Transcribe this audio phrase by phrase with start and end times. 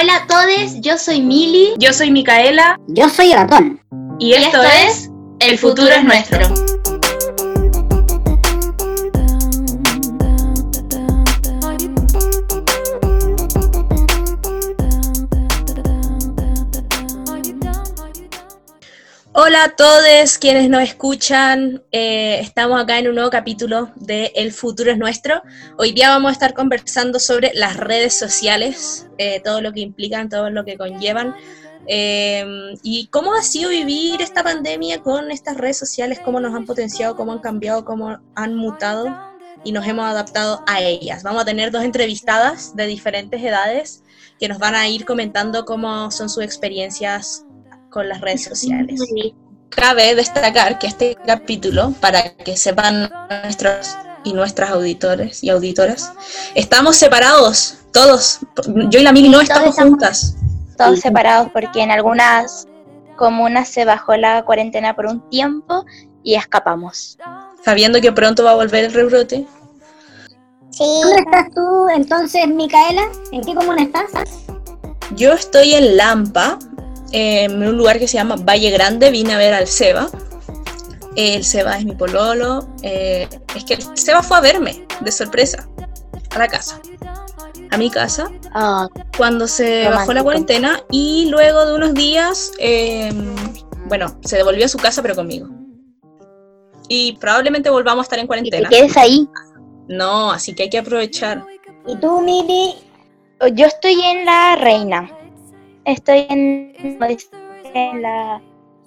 [0.00, 1.74] Hola a todos, yo soy Mili.
[1.78, 2.78] Yo soy Micaela.
[2.88, 3.78] Yo soy Ratón.
[4.18, 5.10] Y esto, es
[5.40, 6.69] El futuro es nuestro.
[19.42, 21.82] Hola a todos quienes nos escuchan.
[21.92, 25.40] Eh, estamos acá en un nuevo capítulo de El futuro es nuestro.
[25.78, 30.28] Hoy día vamos a estar conversando sobre las redes sociales, eh, todo lo que implican,
[30.28, 31.34] todo lo que conllevan.
[31.86, 32.44] eh,
[32.82, 37.16] y cómo ha sido vivir esta pandemia con estas redes sociales, cómo nos han potenciado,
[37.16, 39.08] cómo han cambiado, cómo han mutado
[39.64, 41.22] y nos hemos adaptado a ellas.
[41.22, 44.02] Vamos a tener dos entrevistadas de diferentes edades
[44.38, 47.46] que nos van a ir comentando cómo son sus experiencias
[47.90, 49.00] con las redes sociales.
[49.68, 53.10] Cabe destacar que este capítulo, para que sepan
[53.44, 56.12] nuestros y nuestras auditores y auditoras,
[56.54, 58.40] estamos separados, todos.
[58.90, 60.36] Yo y la Mili no estamos- juntas.
[60.76, 62.66] todos separados porque en algunas
[63.16, 65.84] comunas se bajó la cuarentena por un tiempo
[66.22, 67.18] y escapamos.
[67.64, 69.46] Sabiendo que pronto va a volver el rebrote.
[70.70, 70.84] Sí.
[71.02, 73.02] ¿Dónde estás tú entonces, Micaela?
[73.32, 74.10] ¿En qué comuna estás?
[75.16, 76.58] Yo estoy en Lampa,
[77.12, 79.10] eh, en un lugar que se llama Valle Grande.
[79.10, 80.08] Vine a ver al Seba.
[81.16, 82.68] El Seba es mi pololo.
[82.82, 85.68] eh, es que el Seba fue a verme de sorpresa
[86.30, 86.80] a la casa.
[87.72, 88.30] A mi casa.
[88.52, 89.98] Ah, cuando se Romántico.
[90.00, 93.12] bajó la cuarentena y luego de unos días, eh,
[93.86, 95.48] bueno, se devolvió a su casa pero conmigo.
[96.88, 98.68] Y probablemente volvamos a estar en y te cuarentena.
[98.68, 99.28] quedes ahí.
[99.88, 101.44] No, así que hay que aprovechar.
[101.86, 102.74] ¿Y tú, Mili?
[103.54, 105.10] Yo estoy en la reina.
[105.84, 106.72] Estoy en,
[107.74, 108.40] en la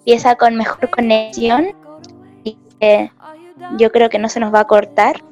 [0.04, 1.68] pieza con mejor conexión.
[2.44, 3.10] Y eh,
[3.78, 5.24] yo creo que no se nos va a cortar.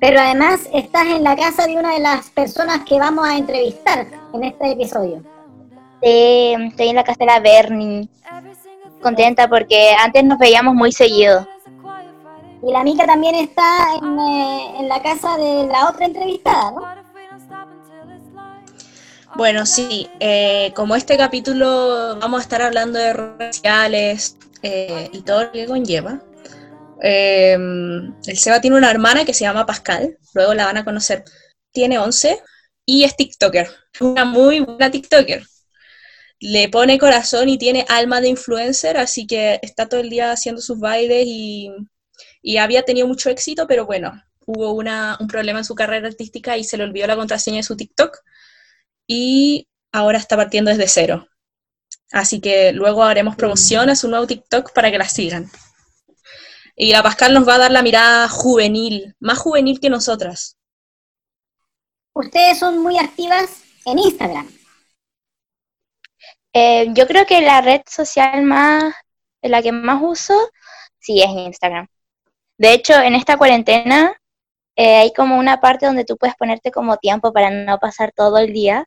[0.00, 4.06] Pero además estás en la casa de una de las personas que vamos a entrevistar
[4.32, 5.22] en este episodio.
[6.00, 8.08] Estoy en la casa de la Bernie.
[9.02, 11.46] Contenta porque antes nos veíamos muy seguido.
[12.62, 16.97] Y la Mica también está en, eh, en la casa de la otra entrevistada, ¿no?
[19.38, 25.22] Bueno, sí, eh, como este capítulo vamos a estar hablando de redes sociales eh, y
[25.22, 26.20] todo lo que conlleva.
[27.02, 31.24] eh, el Seba tiene una hermana que se llama Pascal, luego la van a conocer.
[31.72, 32.40] Tiene 11
[32.84, 35.44] y es TikToker, una muy buena TikToker.
[36.40, 40.60] Le pone corazón y tiene alma de influencer, así que está todo el día haciendo
[40.60, 41.70] sus bailes y,
[42.42, 46.56] y había tenido mucho éxito, pero bueno, hubo una, un problema en su carrera artística
[46.58, 48.18] y se le olvidó la contraseña de su TikTok
[49.08, 51.26] y ahora está partiendo desde cero.
[52.12, 55.50] Así que luego haremos promoción a su nuevo TikTok para que la sigan.
[56.76, 60.56] Y la Pascal nos va a dar la mirada juvenil, más juvenil que nosotras.
[62.14, 64.48] Ustedes son muy activas en Instagram.
[66.52, 68.94] Eh, yo creo que la red social más,
[69.42, 70.34] la que más uso,
[70.98, 71.88] sí es Instagram.
[72.58, 74.17] De hecho, en esta cuarentena
[74.78, 78.38] eh, hay como una parte donde tú puedes ponerte como tiempo para no pasar todo
[78.38, 78.86] el día.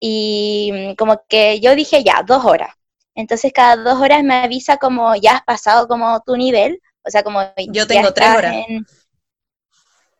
[0.00, 2.74] Y mm, como que yo dije ya, dos horas.
[3.14, 6.80] Entonces cada dos horas me avisa como ya has pasado como tu nivel.
[7.04, 8.54] O sea, como Yo tengo tres horas.
[8.68, 8.86] en-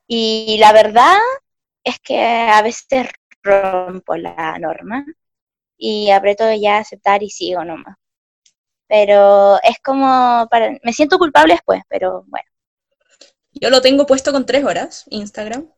[0.06, 1.16] Y la verdad
[1.84, 3.08] es que a veces
[3.42, 5.04] rompo la norma
[5.78, 7.96] y aprieto ya a aceptar y sigo nomás.
[8.88, 12.49] Pero es como, para, me siento culpable después, pero bueno.
[13.52, 15.68] Yo lo tengo puesto con tres horas, Instagram.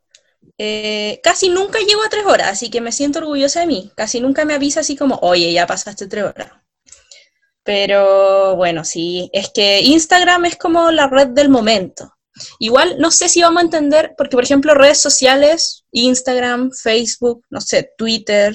[0.59, 3.93] Eh, casi nunca llego a tres horas, así que me siento orgullosa de mí.
[3.97, 6.53] Casi nunca me avisa así como, oye, ya pasaste tres horas.
[7.65, 12.13] Pero bueno, sí, es que Instagram es como la red del momento.
[12.59, 17.61] Igual no sé si vamos a entender, porque por ejemplo redes sociales, Instagram, Facebook, no
[17.61, 18.55] sé, Twitter,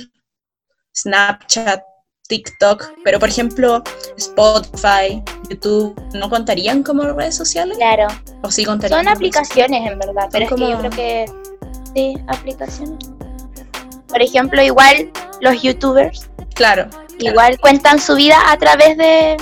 [0.95, 1.83] Snapchat,
[2.27, 3.83] TikTok, pero por ejemplo
[4.17, 7.77] Spotify, YouTube, ¿no contarían como redes sociales?
[7.77, 8.07] Claro,
[8.43, 8.99] ¿O sí contarían?
[8.99, 11.25] son como aplicaciones en verdad, pero es que yo como- creo que
[11.95, 12.97] sí, aplicaciones.
[14.07, 16.88] Por ejemplo, igual los youtubers, Claro,
[17.19, 19.38] igual cuentan su vida a través de...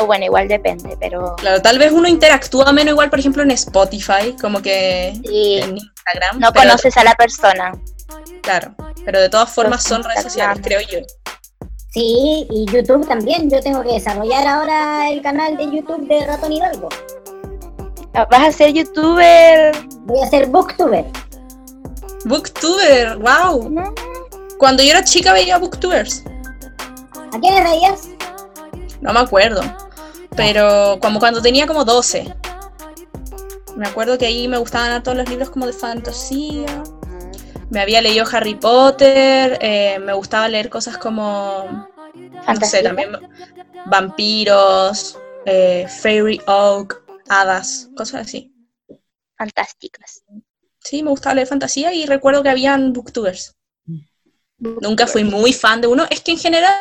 [0.00, 3.52] O bueno, igual depende, pero claro, tal vez uno interactúa menos igual, por ejemplo, en
[3.52, 6.40] Spotify, como que sí, en Instagram.
[6.40, 7.72] no pero- conoces a la persona.
[8.42, 8.74] Claro,
[9.04, 11.00] pero de todas formas son redes sociales, creo yo.
[11.92, 13.48] Sí, y YouTube también.
[13.48, 16.88] Yo tengo que desarrollar ahora el canal de YouTube de Ratón Hidalgo.
[18.12, 19.72] Vas a ser youtuber.
[20.00, 21.04] Voy a ser booktuber.
[22.24, 23.70] Booktuber, wow.
[23.70, 23.94] ¿no?
[24.58, 26.24] Cuando yo era chica veía booktubers,
[27.32, 28.08] ¿A quiénes veías?
[29.00, 29.60] no me acuerdo,
[30.36, 32.34] pero como cuando tenía como 12.
[33.76, 36.82] Me acuerdo que ahí me gustaban a todos los libros como de fantasía.
[37.74, 43.10] Me había leído Harry Potter, eh, me gustaba leer cosas como, no sé, también
[43.86, 48.54] vampiros, eh, fairy oak, hadas, cosas así.
[49.36, 50.22] Fantásticas.
[50.78, 53.56] Sí, me gustaba leer fantasía y recuerdo que habían booktubers.
[54.58, 56.06] Nunca fui muy fan de uno.
[56.10, 56.72] Es que en general,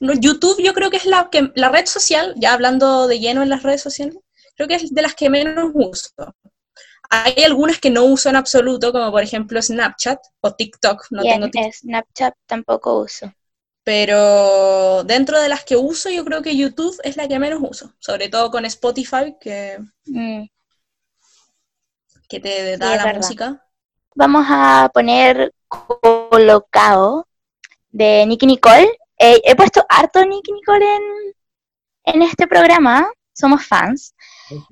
[0.00, 3.50] YouTube yo creo que es la, que, la red social, ya hablando de lleno en
[3.50, 4.16] las redes sociales,
[4.56, 6.34] creo que es de las que menos uso.
[7.10, 11.06] Hay algunas que no uso en absoluto, como por ejemplo Snapchat o TikTok.
[11.10, 11.68] No Bien, tengo TikTok.
[11.68, 13.32] eh, Snapchat tampoco uso.
[13.84, 17.92] Pero dentro de las que uso, yo creo que YouTube es la que menos uso.
[17.98, 20.44] Sobre todo con Spotify, que, Mm.
[22.28, 23.60] que te da la música.
[24.14, 27.26] Vamos a poner colocado
[27.90, 28.88] de Nicky Nicole.
[29.18, 31.02] Eh, he puesto harto Nicky Nicole en,
[32.04, 33.10] en este programa.
[33.34, 34.14] Somos fans.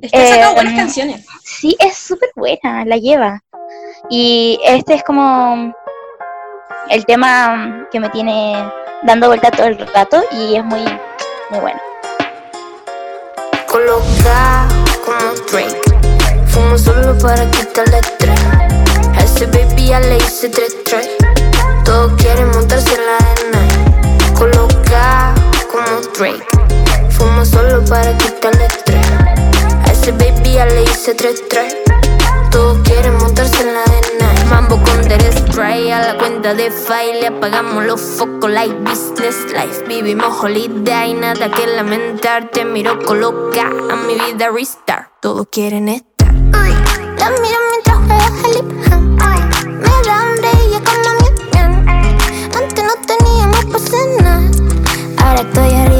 [0.00, 1.26] Es que ha sacado Eh, buenas canciones.
[1.44, 3.42] Sí, es súper buena, la lleva.
[4.08, 5.74] Y este es como
[6.88, 8.54] el tema que me tiene
[9.02, 10.82] dando vuelta todo el rato y es muy,
[11.50, 11.80] muy bueno.
[13.68, 14.68] Coloca
[15.04, 15.80] como Drake.
[16.48, 18.40] Fumo solo para quitarle estrés.
[19.16, 21.08] A ese baby ya le hice tres tres.
[21.84, 24.34] Todos quieren montarse en la arena.
[24.38, 25.34] Coloca
[25.70, 26.61] como Drake.
[27.44, 29.06] Solo para quitarle estrés.
[29.86, 31.74] A ese baby ya le hice tres tres.
[32.50, 34.32] Todos quieren montarse en la arena.
[34.48, 37.26] Mambo con Derek Spray a la cuenta de file.
[37.26, 39.84] Apagamos los focos like business life.
[39.88, 42.48] Vivimos holiday, nada que lamentar.
[42.48, 45.10] Te miro coloca a mi vida restart.
[45.20, 46.32] Todos quieren estar.
[46.32, 48.66] La miro mientras juega hop.
[49.66, 51.70] Me da hambre y plan.
[52.56, 54.42] Antes no teníamos para cenar.
[55.18, 55.91] Ahora estoy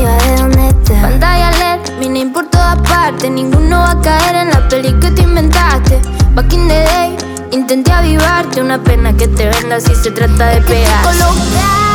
[2.53, 3.31] todas partes.
[3.31, 6.01] Ninguno va a caer en la peli que te inventaste.
[6.35, 7.17] Back in the day,
[7.51, 8.61] intenté avivarte.
[8.61, 11.03] Una pena que te venda si se trata de pegar.
[11.03, 11.93] Colocado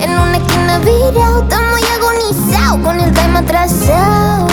[0.00, 1.42] en una esquina virado.
[1.42, 4.46] Estamos muy agonizados con el time atrasado.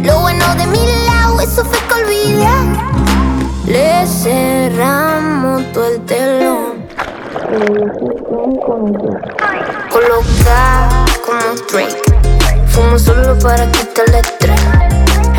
[0.00, 2.46] Lo bueno de mi lado, eso fue que olvidé.
[3.66, 6.86] Le cerramos todo el telón.
[9.90, 10.88] Coloca
[11.24, 12.35] como Drake.
[12.76, 14.60] Fumo solo para quitarle estrés.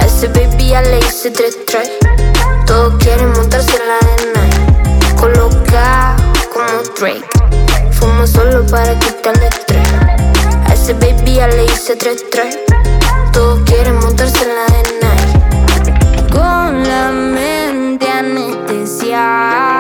[0.03, 1.91] Ese baby ya le hice tres tres.
[2.65, 4.49] Todos quieren montarse en la arena.
[5.15, 6.15] Coloca
[6.51, 7.27] como Drake.
[7.91, 9.87] Fumo solo para quitarle estrés.
[10.67, 12.57] A ese baby ya le hice tres tres.
[13.33, 15.11] Todos quieren montarse en la arena.
[16.31, 19.76] Con la mente anestesiada.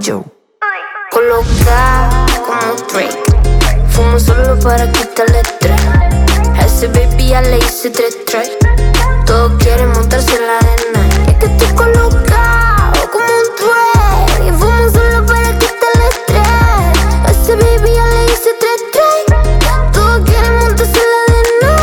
[0.00, 0.24] Show.
[1.12, 2.10] Coloca
[2.46, 3.22] como Drake.
[3.90, 5.80] Fumo solo para quitarle estrés.
[6.56, 8.50] A ese baby ya le hice tres tres.
[9.26, 11.06] Todos quieren montarse en la arena.
[11.28, 14.48] Es que estoy colocado como un Drake.
[14.48, 16.48] Y fumo solo para quitarle estrés.
[17.26, 19.24] A ese baby ya le hice tres tres.
[19.92, 21.74] Todos quieren montarse en la arena.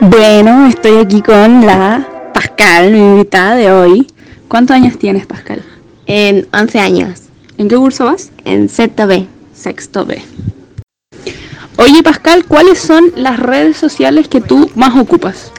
[0.00, 4.13] Bueno, estoy aquí con la Pascal, mi invitada de hoy.
[4.54, 5.64] ¿Cuántos años tienes, Pascal?
[6.06, 7.22] En 11 años,
[7.58, 8.30] ¿En qué curso vas?
[8.44, 9.26] en ZB.
[9.52, 10.22] Sexto B.
[11.76, 15.50] Oye, Pascal, ¿cuáles son las redes sociales que tú más ocupas?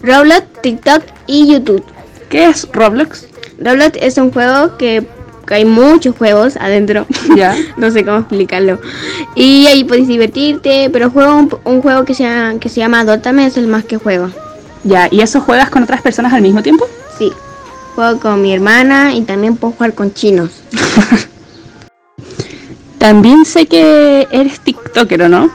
[0.00, 1.82] Roblox, TikTok y YouTube.
[2.28, 3.26] ¿Qué es Roblox?
[3.58, 5.04] Roblox es un juego que,
[5.44, 7.04] que hay muchos juegos adentro.
[7.36, 7.56] Ya.
[7.76, 8.78] no sé cómo explicarlo.
[9.34, 13.04] Y ahí puedes divertirte, pero juego un, un juego que se, llama, que se llama
[13.04, 14.30] Dotame es el más que juego.
[14.84, 16.86] Ya, ¿y eso juegas con otras personas al mismo tiempo?
[17.18, 17.32] Sí.
[17.96, 20.50] Juego con mi hermana y también puedo jugar con chinos.
[22.98, 25.50] También sé que eres TikToker, ¿o no?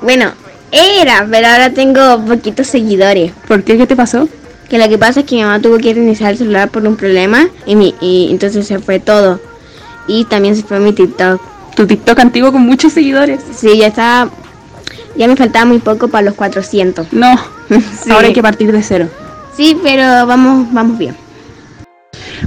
[0.00, 0.32] Bueno,
[0.72, 3.32] era, pero ahora tengo poquitos seguidores.
[3.46, 3.76] ¿Por qué?
[3.76, 4.28] ¿Qué te pasó?
[4.70, 6.96] Que lo que pasa es que mi mamá tuvo que reiniciar el celular por un
[6.96, 9.38] problema y, mi, y entonces se fue todo.
[10.06, 11.38] Y también se fue mi TikTok.
[11.76, 13.42] Tu TikTok antiguo con muchos seguidores.
[13.54, 14.30] Sí, ya estaba.
[15.16, 17.12] Ya me faltaba muy poco para los 400.
[17.12, 17.36] No,
[17.68, 18.10] Sí.
[18.10, 19.08] ahora hay que partir de cero.
[19.54, 21.23] Sí, pero vamos, vamos bien.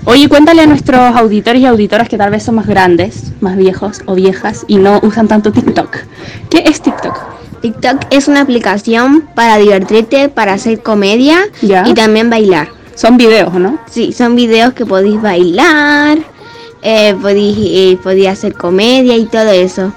[0.10, 4.02] Oye, cuéntale a nuestros auditores y auditoras que tal vez son más grandes, más viejos
[4.06, 5.98] o viejas y no usan tanto TikTok.
[6.50, 7.14] ¿Qué es TikTok?
[7.62, 11.84] TikTok es una aplicación para divertirte, para hacer comedia Ya.
[11.86, 12.70] y también bailar.
[12.96, 13.80] Son videos, ¿no?
[13.92, 16.20] Sí, son videos que podéis bailar,
[16.84, 19.92] eh, podéis, eh, podéis hacer comedia y todo eso.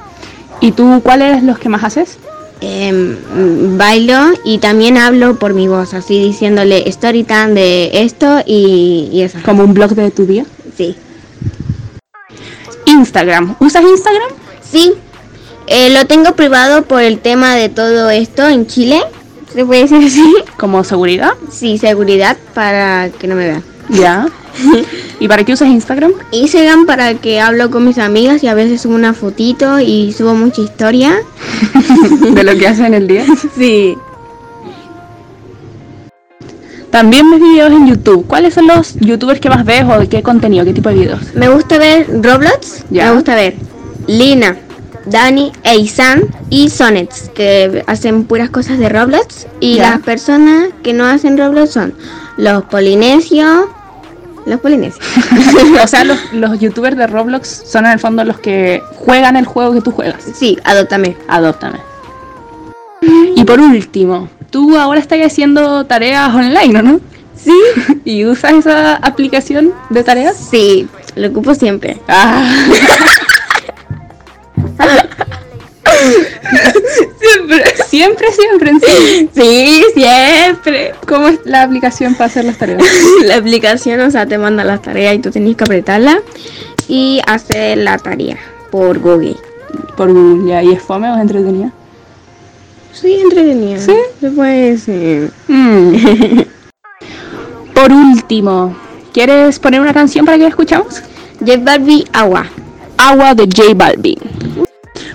[0.61, 2.19] ¿Y tú cuáles los que más haces?
[2.63, 9.09] Mm, bailo y también hablo por mi voz, así diciéndole story time de esto y,
[9.13, 9.39] y eso.
[9.45, 10.45] Como un blog de tu día.
[10.77, 10.95] Sí.
[12.87, 13.57] Instagram.
[13.61, 14.29] ¿Usas Instagram?
[14.63, 14.93] Sí,
[15.67, 19.01] eh, lo tengo privado por el tema de todo esto en Chile.
[19.53, 20.35] ¿Se puede decir así?
[20.59, 21.33] Como seguridad.
[21.51, 23.65] Sí, seguridad para que no me vean.
[23.89, 24.27] Ya.
[25.21, 26.13] ¿Y para qué usas Instagram?
[26.33, 30.35] Instagram para que hablo con mis amigas y a veces subo una fotito y subo
[30.35, 31.15] mucha historia.
[32.33, 33.25] De lo que haces en el día.
[33.57, 33.97] Sí.
[36.91, 38.27] También ves videos en YouTube.
[38.27, 41.35] ¿Cuáles son los youtubers que más ves o de qué contenido, qué tipo de videos?
[41.35, 42.85] Me gusta ver Roblox.
[42.91, 43.07] Ya.
[43.07, 43.55] Me gusta ver
[44.09, 44.57] Lina,
[45.07, 49.47] Dani, Eisan y Sonnets, que hacen puras cosas de Roblox.
[49.61, 49.91] Y Ya.
[49.91, 51.95] las personas que no hacen Roblox son
[52.37, 53.67] los polinesios.
[54.51, 55.07] Los polinesios.
[55.81, 59.47] o sea, los, los youtubers de Roblox son en el fondo los que juegan el
[59.47, 60.25] juego que tú juegas.
[60.35, 61.17] Sí, adóptame.
[61.29, 61.79] Adóptame.
[63.37, 67.01] Y por último, tú ahora estás haciendo tareas online, ¿o ¿no?
[67.37, 67.53] Sí.
[68.05, 70.37] ¿Y usas esa aplicación de tareas?
[70.37, 72.01] Sí, lo ocupo siempre.
[72.09, 72.53] Ah.
[77.89, 79.29] siempre, siempre, sí.
[79.35, 80.95] Sí, siempre.
[81.07, 82.83] ¿Cómo es la aplicación para hacer las tareas?
[83.25, 86.21] La aplicación, o sea, te manda las tareas y tú tenés que apretarla
[86.89, 88.39] y hacer la tarea
[88.71, 89.37] por Google.
[89.97, 90.63] Por Google, ya.
[90.63, 91.73] ¿Y es fome o es entretenida?
[92.93, 93.79] Sí, entretenida.
[93.79, 93.95] ¿Sí?
[94.21, 95.31] Decir.
[95.49, 96.41] Mm.
[97.75, 98.77] Por último,
[99.13, 101.03] ¿quieres poner una canción para que la escuchamos?
[101.41, 102.47] J Barbie Agua.
[102.99, 104.19] Agua de J Balvin.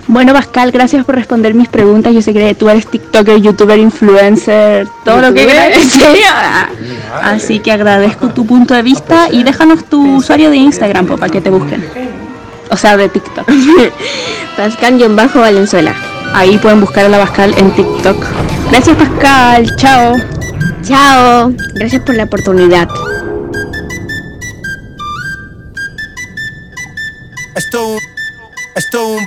[0.08, 2.14] Bueno, Pascal, gracias por responder mis preguntas.
[2.14, 5.78] Yo sé que tú eres TikToker, YouTuber, influencer, todo lo que quieras.
[5.82, 6.00] Sí.
[7.22, 11.40] Así que agradezco tu punto de vista y déjanos tu usuario de Instagram para que
[11.40, 11.84] te busquen.
[12.70, 13.48] O sea, de TikTok.
[14.56, 15.94] Pascal-Bajo Valenzuela.
[16.32, 18.24] Ahí pueden buscar a la Pascal en TikTok.
[18.70, 19.76] Gracias, Pascal.
[19.76, 20.14] Chao.
[20.82, 21.52] Chao.
[21.74, 22.88] Gracias por la oportunidad.
[27.56, 27.96] Esto
[28.76, 29.26] esto un,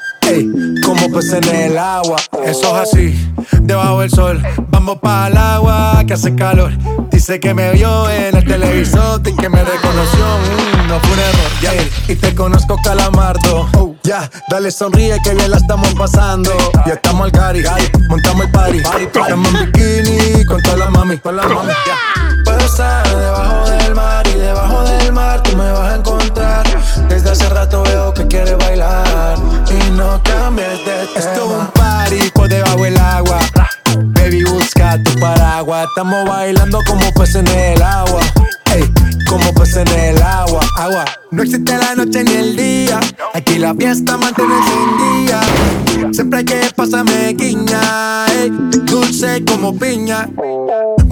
[0.31, 0.49] Ey,
[0.85, 2.15] como peces en el agua.
[2.45, 4.41] Eso es así, debajo del sol.
[4.69, 6.71] Vamos para el agua que hace calor.
[7.11, 10.25] Dice que me vio en el televisor y que me reconoció.
[10.25, 11.73] Mm, no fue un error, ya.
[12.07, 13.69] Y te conozco, calamardo.
[13.77, 16.51] Oh, ya, dale sonríe que bien la estamos pasando.
[16.85, 17.63] Ya estamos al gari,
[18.07, 18.77] montamos el party.
[19.01, 21.73] Estamos en bikini con toda la mami, con la mami.
[21.85, 22.43] ya.
[22.45, 26.65] Puedo estar debajo del mar y debajo del mar tú me vas a encontrar.
[27.09, 29.37] Desde hace rato veo que quieres bailar
[29.91, 31.19] no cambies de tema.
[31.19, 33.39] Esto es un party por debajo del agua.
[34.13, 35.87] Baby, busca tu paraguas.
[35.89, 38.21] Estamos bailando como peces en el agua.
[38.73, 38.83] Ey,
[39.27, 40.61] como peces en el agua.
[40.77, 41.05] Agua.
[41.31, 42.99] No existe la noche ni el día.
[43.33, 46.13] Aquí la fiesta mantiene encendida.
[46.13, 48.25] Siempre hay que pasarme guiña.
[48.27, 48.51] ey,
[48.85, 50.27] dulce como piña.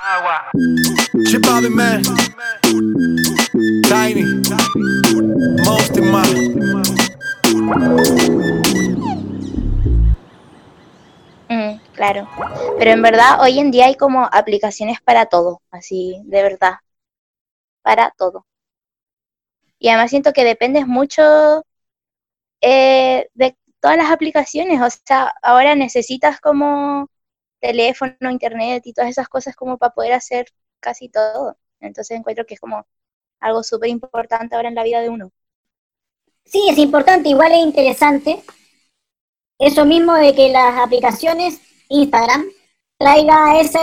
[0.00, 0.50] agua.
[1.70, 2.02] Man,
[3.82, 4.24] Tiny.
[11.48, 12.28] Mm, claro.
[12.78, 16.74] Pero en verdad, hoy en día hay como aplicaciones para todo, así, de verdad.
[17.82, 18.46] Para todo.
[19.78, 21.64] Y además siento que dependes mucho
[22.60, 24.80] eh, de todas las aplicaciones.
[24.80, 27.08] O sea, ahora necesitas como
[27.62, 30.46] teléfono, internet y todas esas cosas como para poder hacer
[30.80, 31.56] casi todo.
[31.80, 32.86] Entonces encuentro que es como
[33.40, 35.32] algo súper importante ahora en la vida de uno.
[36.44, 38.42] Sí, es importante, igual es interesante.
[39.58, 42.44] Eso mismo de que las aplicaciones Instagram
[42.98, 43.78] traiga ese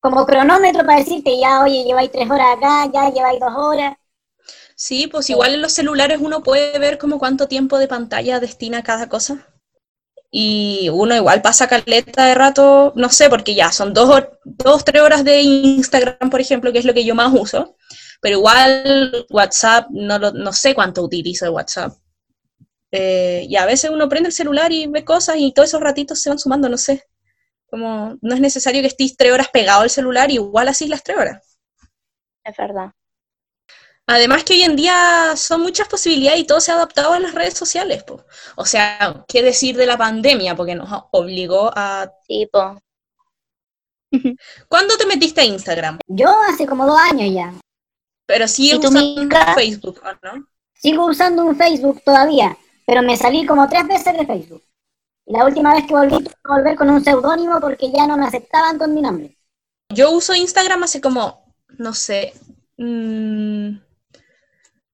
[0.00, 3.96] como cronómetro para decirte ya, oye, lleváis tres horas acá, ya lleváis dos horas.
[4.74, 8.82] Sí, pues igual en los celulares uno puede ver como cuánto tiempo de pantalla destina
[8.82, 9.46] cada cosa.
[10.32, 15.02] Y uno igual pasa caleta de rato, no sé, porque ya son dos, dos, tres
[15.02, 17.76] horas de Instagram, por ejemplo, que es lo que yo más uso.
[18.20, 21.94] Pero igual WhatsApp, no, lo- no sé cuánto utilizo de WhatsApp.
[22.92, 26.20] Eh, y a veces uno prende el celular y ve cosas y todos esos ratitos
[26.20, 27.04] se van sumando, no sé.
[27.68, 31.18] Como no es necesario que estés tres horas pegado al celular, igual así las tres
[31.18, 31.58] horas.
[32.44, 32.92] Es verdad.
[34.06, 37.34] Además que hoy en día son muchas posibilidades y todo se ha adaptado a las
[37.34, 38.02] redes sociales.
[38.02, 38.24] po.
[38.56, 40.56] O sea, ¿qué decir de la pandemia?
[40.56, 42.10] Porque nos obligó a...
[42.26, 42.80] Sí, po.
[44.68, 45.98] ¿Cuándo te metiste a Instagram?
[46.08, 47.54] Yo hace como dos años ya.
[48.26, 49.54] Pero sigues ¿Y tú, usando Mica?
[49.54, 50.46] Facebook, ¿o no?
[50.74, 54.62] Sigo usando un Facebook todavía, pero me salí como tres veces de Facebook.
[55.26, 58.16] Y la última vez que volví, tuve que volver con un seudónimo porque ya no
[58.16, 59.36] me aceptaban con mi nombre.
[59.90, 62.32] Yo uso Instagram hace como, no sé,
[62.78, 63.76] mm,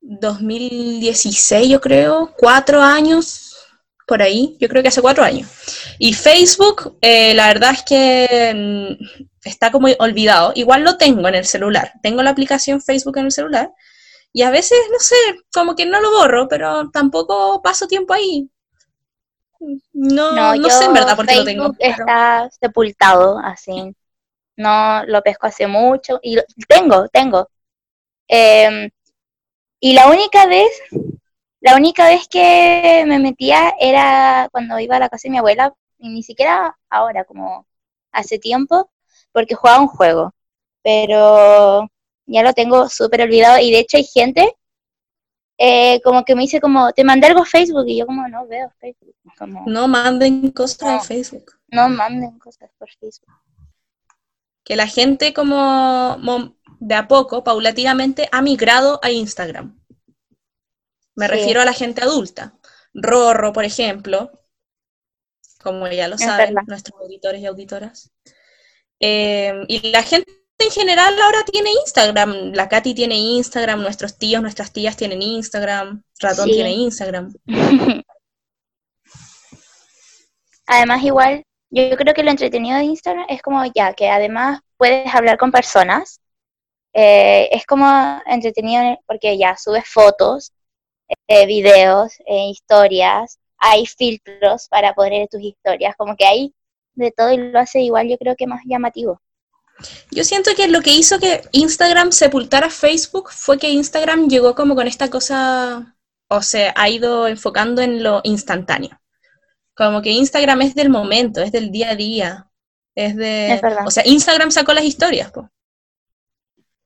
[0.09, 3.57] 2016 yo creo, cuatro años,
[4.07, 5.49] por ahí, yo creo que hace cuatro años.
[5.99, 8.53] Y Facebook, eh, la verdad es que
[8.99, 9.05] mm,
[9.45, 10.53] está como olvidado.
[10.55, 13.73] Igual lo tengo en el celular, tengo la aplicación Facebook en el celular.
[14.33, 15.15] Y a veces, no sé,
[15.53, 18.49] como que no lo borro, pero tampoco paso tiempo ahí.
[19.93, 21.73] No, no, sé en verdad por qué lo tengo.
[21.79, 23.95] Pero- está sepultado, así.
[24.57, 26.21] No lo pesco hace mucho.
[26.23, 27.49] Y lo- tengo, tengo.
[28.29, 28.91] Em,
[29.87, 30.71] y la única vez,
[31.61, 35.73] la única vez que me metía era cuando iba a la casa de mi abuela,
[35.99, 37.67] y ni siquiera ahora, como
[38.13, 38.91] hace tiempo,
[39.33, 40.35] porque jugaba un juego.
[40.83, 41.89] Pero
[42.27, 43.59] ya lo tengo súper olvidado.
[43.59, 44.57] Y de hecho hay gente
[45.59, 48.47] eh, como que me dice como, te mandé algo a Facebook, y yo como no
[48.47, 49.15] veo Facebook.
[49.39, 51.01] Como, No manden cosas No.
[51.03, 51.53] Facebook.
[51.69, 53.33] no manden cosas por Facebook.
[54.65, 59.79] que la gente como mo- de a poco, paulatinamente, ha migrado a Instagram.
[61.15, 61.33] Me Sí.
[61.33, 62.55] refiero a la gente adulta.
[62.95, 64.31] Rorro, por ejemplo,
[65.63, 66.67] como ya lo Es saben verdad.
[66.69, 68.11] nuestros auditores y auditoras.
[69.01, 72.53] Eh, y la gente en general ahora tiene Instagram.
[72.55, 76.53] La Katy tiene Instagram, nuestros tíos, nuestras tías tienen Instagram, Ratón Sí.
[76.53, 77.33] tiene Instagram.
[80.67, 85.15] Además, igual, yo creo que lo entretenido de Instagram es como ya, que además puedes
[85.15, 86.21] hablar con personas.
[86.99, 87.87] Eh, es como
[88.25, 90.53] entretenido en- porque ya subes fotos,
[91.29, 96.55] eh, videos, eh, historias, hay filtros para poner tus historias, como que hay
[96.95, 99.21] de todo y lo hace igual, yo creo que más llamativo.
[100.11, 104.75] Yo siento que lo que hizo que Instagram sepultara Facebook fue que Instagram llegó como
[104.75, 105.95] con esta cosa,
[106.29, 108.99] o sea, ha ido enfocando en lo instantáneo.
[109.75, 112.51] Como que Instagram es del momento, es del día a día,
[112.95, 113.53] es de...
[113.53, 113.87] Es verdad.
[113.87, 115.51] O sea, Instagram sacó las historias, po.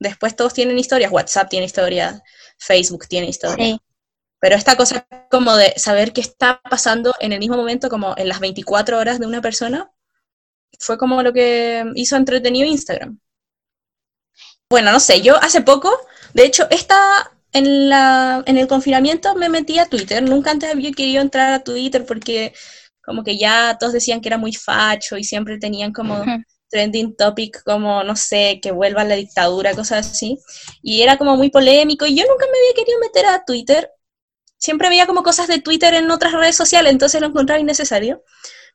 [0.00, 2.22] Después todos tienen historias, WhatsApp tiene historias,
[2.58, 3.68] Facebook tiene historias.
[3.68, 3.80] Sí,
[4.40, 8.28] Pero esta cosa como de saber qué está pasando en el mismo momento, como en
[8.28, 9.92] las 24 horas de una persona,
[10.78, 13.20] fue como lo que hizo entretenido Instagram.
[14.70, 15.92] Bueno, no sé, yo hace poco,
[16.32, 20.92] de hecho, esta, en, la, en el confinamiento me metí a Twitter, nunca antes había
[20.92, 22.54] querido entrar a Twitter porque
[23.02, 26.24] como que ya todos decían que era muy facho y siempre tenían como.
[26.70, 30.38] Trending topic como, no sé, que vuelva la dictadura, cosas así.
[30.82, 33.90] Y era como muy polémico y yo nunca me había querido meter a Twitter.
[34.58, 38.22] Siempre veía como cosas de Twitter en otras redes sociales, entonces lo encontraba innecesario.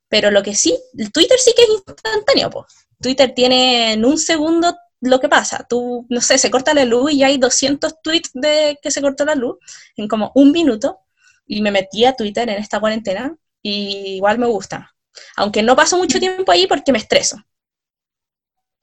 [0.09, 0.77] Pero lo que sí,
[1.13, 2.67] Twitter sí que es instantáneo, po.
[3.01, 5.65] Twitter tiene en un segundo lo que pasa.
[5.67, 9.25] Tú, no sé, se corta la luz y hay 200 tweets de que se cortó
[9.25, 9.57] la luz
[9.95, 10.99] en como un minuto.
[11.47, 14.95] Y me metí a Twitter en esta cuarentena y igual me gusta.
[15.35, 17.37] Aunque no paso mucho tiempo ahí porque me estreso.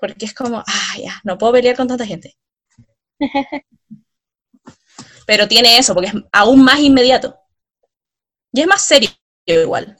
[0.02, 2.36] Porque es como, ah, ya, no puedo pelear con tanta gente.
[5.28, 7.38] Pero tiene eso, porque es aún más inmediato.
[8.52, 9.10] Y es más serio
[9.46, 9.96] igual.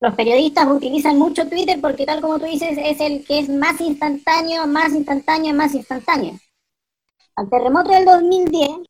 [0.00, 3.80] Los periodistas utilizan mucho Twitter porque tal como tú dices, es el que es más
[3.80, 6.38] instantáneo, más instantáneo, más instantáneo.
[7.36, 8.84] Al terremoto del 2010, en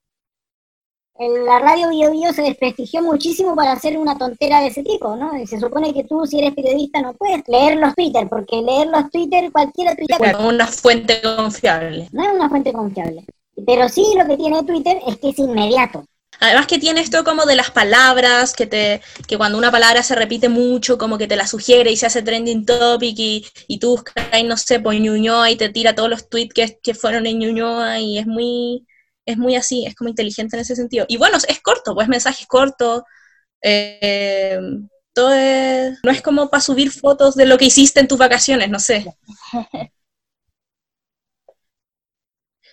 [1.28, 5.36] la radio Bio Bio se desprestigió muchísimo para hacer una tontera de ese tipo, ¿no?
[5.36, 8.88] Y se supone que tú, si eres periodista, no puedes leer los Twitter, porque leer
[8.88, 12.08] los Twitter cualquiera tuitea Bueno, una fuente confiable.
[12.12, 13.24] no es una fuente confiable.
[13.66, 16.04] Pero sí lo que tiene Twitter es que es inmediato.
[16.40, 20.14] Además que tiene esto como de las palabras, que te que cuando una palabra se
[20.16, 23.90] repite mucho, como que te la sugiere y se hace trending topic y, y tú
[23.90, 27.26] buscas, ahí, no sé, pues Ñuñoa y te tira todos los tweets que, que fueron
[27.26, 28.86] en Ñuñoa y es muy,
[29.26, 31.06] es muy así, es como inteligente en ese sentido.
[31.08, 33.02] Y bueno, es corto, pues mensajes cortos,
[33.62, 34.60] eh,
[35.14, 38.70] todo es- no es como para subir fotos de lo que hiciste en tus vacaciones,
[38.70, 39.06] no sé.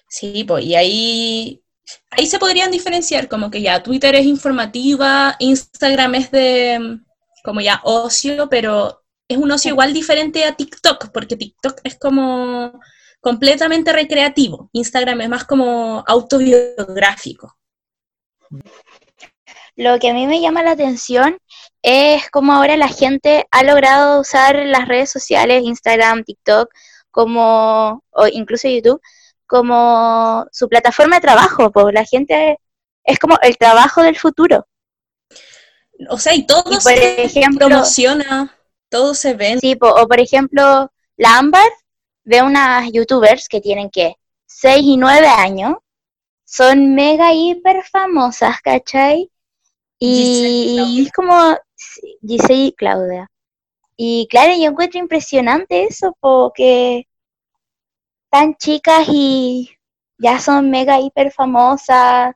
[0.08, 1.64] Sí, pues, y ahí,
[2.12, 7.00] ahí se podrían diferenciar, como que ya Twitter es informativa, Instagram es de
[7.44, 12.80] como ya ocio, pero es un ocio igual diferente a TikTok, porque TikTok es como
[13.22, 17.56] completamente recreativo, Instagram es más como autobiográfico.
[19.76, 21.38] Lo que a mí me llama la atención
[21.82, 26.70] es cómo ahora la gente ha logrado usar las redes sociales, Instagram, TikTok,
[27.12, 29.02] como, o incluso YouTube,
[29.48, 32.60] como su plataforma de trabajo, pues la gente
[33.04, 34.68] es como el trabajo del futuro.
[36.10, 38.56] O sea, y todo Y por se ejemplo- promociona,
[38.90, 39.60] todo se vende.
[39.62, 41.70] Sí, po- o por ejemplo, la Ámbar
[42.30, 44.16] ve unas youtubers que tienen que
[44.46, 45.78] 6 y 9 años,
[46.46, 49.32] son mega hiper famosas, ¿cachai?
[50.00, 51.58] Y, es como
[52.22, 53.28] Giselle y Claudia.
[53.98, 57.08] Y claro, yo encuentro impresionante eso, porque
[58.30, 59.72] tan chicas y
[60.20, 62.36] ya son mega hiper famosas.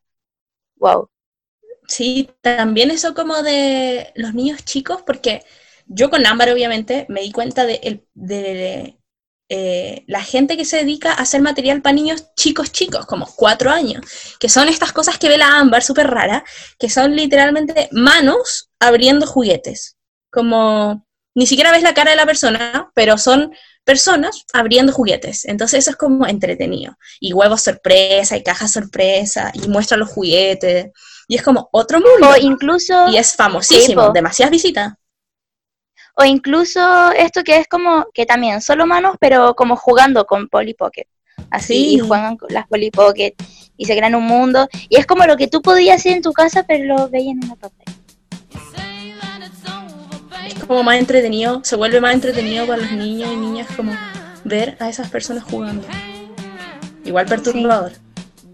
[0.77, 1.09] Wow.
[1.87, 5.43] Sí, también eso como de los niños chicos, porque
[5.85, 8.97] yo con Ámbar obviamente me di cuenta de, el- de,
[9.49, 13.69] eh, la gente que se dedica a hacer material para niños chicos chicos, como cuatro
[13.69, 14.03] años,
[14.39, 16.43] que son estas cosas que ve la Ámbar súper rara,
[16.79, 19.97] que son literalmente manos abriendo juguetes,
[20.31, 23.53] como ni siquiera ves la cara de la persona, pero son
[23.83, 29.67] personas abriendo juguetes, entonces eso es como entretenido, y huevos sorpresa, y cajas sorpresa, y
[29.67, 30.91] muestra los juguetes,
[31.27, 32.29] y es como otro mundo.
[32.29, 33.09] O incluso...
[33.09, 34.93] Y es famosísimo, demasiadas visitas.
[36.15, 40.73] O incluso esto que es como, que también solo manos, pero como jugando con Polly
[40.73, 41.07] Pocket.
[41.49, 41.95] Así, Sí.
[41.95, 43.33] y juegan con las Polly Pocket
[43.77, 44.67] y se crean un mundo.
[44.89, 47.45] Y es como lo que tú podías hacer en tu casa, pero lo veías en
[47.45, 47.91] una pantalla.
[50.47, 53.91] Es como más entretenido, se vuelve más entretenido para los niños y niñas como
[54.43, 55.85] ver a esas personas jugando.
[57.05, 57.91] Igual perturbador.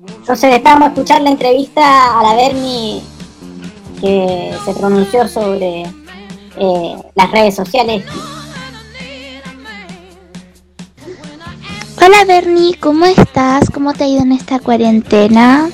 [0.08, 3.02] Entonces estamos a escuchar la entrevista a la Bernie
[4.00, 5.84] que se pronunció sobre
[6.60, 8.04] eh, las redes sociales.
[11.98, 13.70] Hola Bernie, ¿cómo estás?
[13.70, 15.70] ¿Cómo te ha ido en esta cuarentena?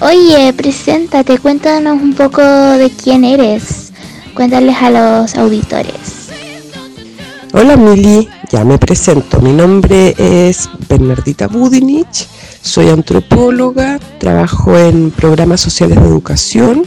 [0.00, 3.92] Oye, preséntate, cuéntanos un poco de quién eres.
[4.34, 6.16] Cuéntales a los auditores.
[7.52, 9.40] Hola Mili, ya me presento.
[9.40, 12.28] Mi nombre es Bernardita Budinich,
[12.60, 16.84] soy antropóloga, trabajo en programas sociales de educación,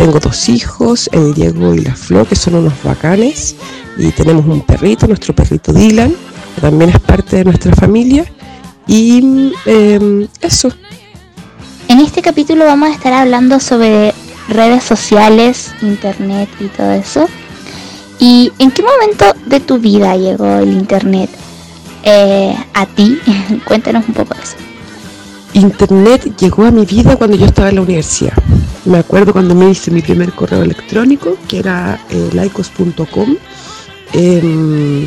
[0.00, 3.54] tengo dos hijos, el Diego y la Flor, que son unos bacanes,
[3.98, 6.16] y tenemos un perrito, nuestro perrito Dylan,
[6.54, 8.24] que también es parte de nuestra familia,
[8.86, 10.72] y em, eso.
[11.88, 14.14] En este capítulo vamos a estar hablando sobre
[14.48, 17.28] redes sociales, internet y todo eso.
[18.18, 21.28] ¿Y en qué momento de tu vida llegó el internet
[22.04, 23.18] eh, a ti?
[23.66, 24.69] Cuéntanos un poco de eso.
[25.52, 28.34] Internet llegó a mi vida cuando yo estaba en la universidad.
[28.84, 33.36] Me acuerdo cuando me hice mi primer correo electrónico, que era eh, laicos.com.
[34.12, 35.06] Em,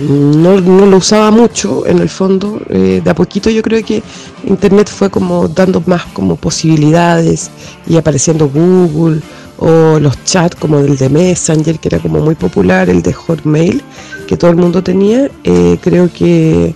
[0.00, 2.60] no, lo usaba mucho en el fondo.
[2.68, 4.02] eh, de a poquito yo creo que
[4.44, 7.50] Internet fue como dando más como posibilidades
[7.86, 9.20] y apareciendo Google
[9.58, 13.82] o los chats como el de Messenger, que era como muy popular, el de Hotmail,
[14.26, 15.30] que todo el mundo tenía.
[15.44, 16.74] eh, creo que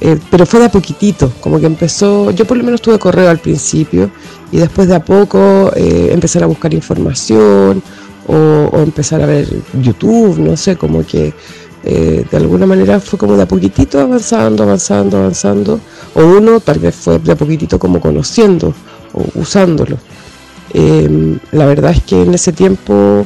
[0.00, 3.28] eh, pero fue de a poquitito, como que empezó, yo por lo menos tuve correo
[3.28, 4.10] al principio
[4.52, 7.82] y después de a poco eh, empezar a buscar información
[8.28, 9.48] o, empezar a ver
[9.80, 11.32] YouTube, no sé, como que
[11.82, 15.80] eh, de alguna manera fue como de a poquitito avanzando, avanzando, avanzando,
[16.14, 18.74] o uno tal vez fue de a poquitito como conociendo
[19.14, 19.96] o usándolo.
[20.74, 23.24] Eh, la verdad es que en ese tiempo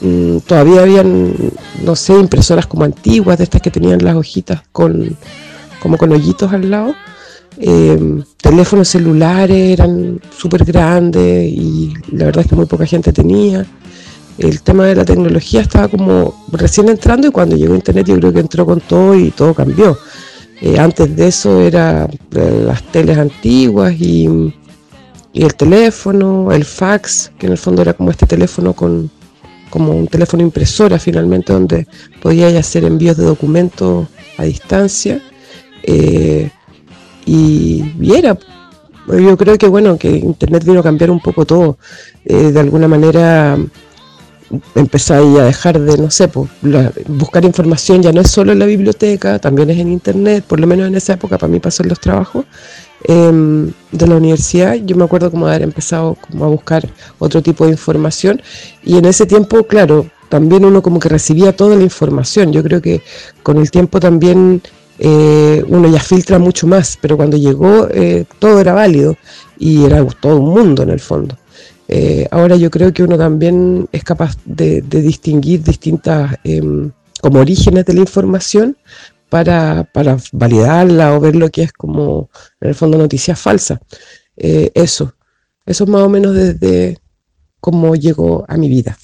[0.00, 1.34] mm, todavía habían,
[1.84, 5.16] no sé, impresoras como antiguas, de estas que tenían las hojitas con
[5.82, 6.94] como con hoyitos al lado.
[7.58, 13.66] Eh, teléfonos celulares eran súper grandes y la verdad es que muy poca gente tenía.
[14.38, 18.32] El tema de la tecnología estaba como recién entrando y cuando llegó Internet yo creo
[18.32, 19.98] que entró con todo y todo cambió.
[20.60, 24.54] Eh, antes de eso era eh, las teles antiguas y,
[25.32, 29.10] y el teléfono, el fax, que en el fondo era como este teléfono con
[29.68, 31.86] como un teléfono impresora finalmente donde
[32.20, 35.22] podía hacer envíos de documentos a distancia.
[35.82, 36.50] Eh,
[37.26, 38.38] y, y era.
[39.08, 41.78] Yo creo que bueno, que Internet vino a cambiar un poco todo.
[42.24, 43.58] Eh, de alguna manera
[44.74, 48.58] empezáis a dejar de, no sé, pues, la- buscar información ya no es solo en
[48.58, 51.82] la biblioteca, también es en internet, por lo menos en esa época para mí pasó
[51.82, 52.44] en los trabajos
[53.04, 56.86] em, de la universidad, yo me acuerdo como haber empezado como a buscar
[57.18, 58.42] otro tipo de información
[58.84, 62.80] y en ese tiempo, claro, también uno como que recibía toda la información, yo creo
[62.82, 63.02] que
[63.42, 64.60] con el tiempo también
[64.98, 69.16] eh, uno ya filtra mucho más, pero cuando llegó eh, todo era válido
[69.58, 71.36] y era todo un mundo en el fondo.
[71.88, 77.84] Eh, ahora yo creo que uno también es capaz de, distinguir distintas em, como orígenes
[77.84, 78.76] de la información
[79.28, 83.78] para, para validarla o ver lo que es como en el fondo noticias falsas.
[84.36, 85.14] Eso,
[85.66, 86.98] eso es más o menos desde
[87.60, 88.98] cómo llegó a mi vida.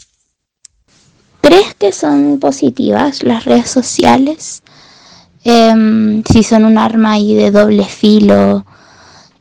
[1.41, 4.63] ¿Crees que son positivas las redes sociales?
[5.45, 8.65] Em, si son un arma ahí de doble filo,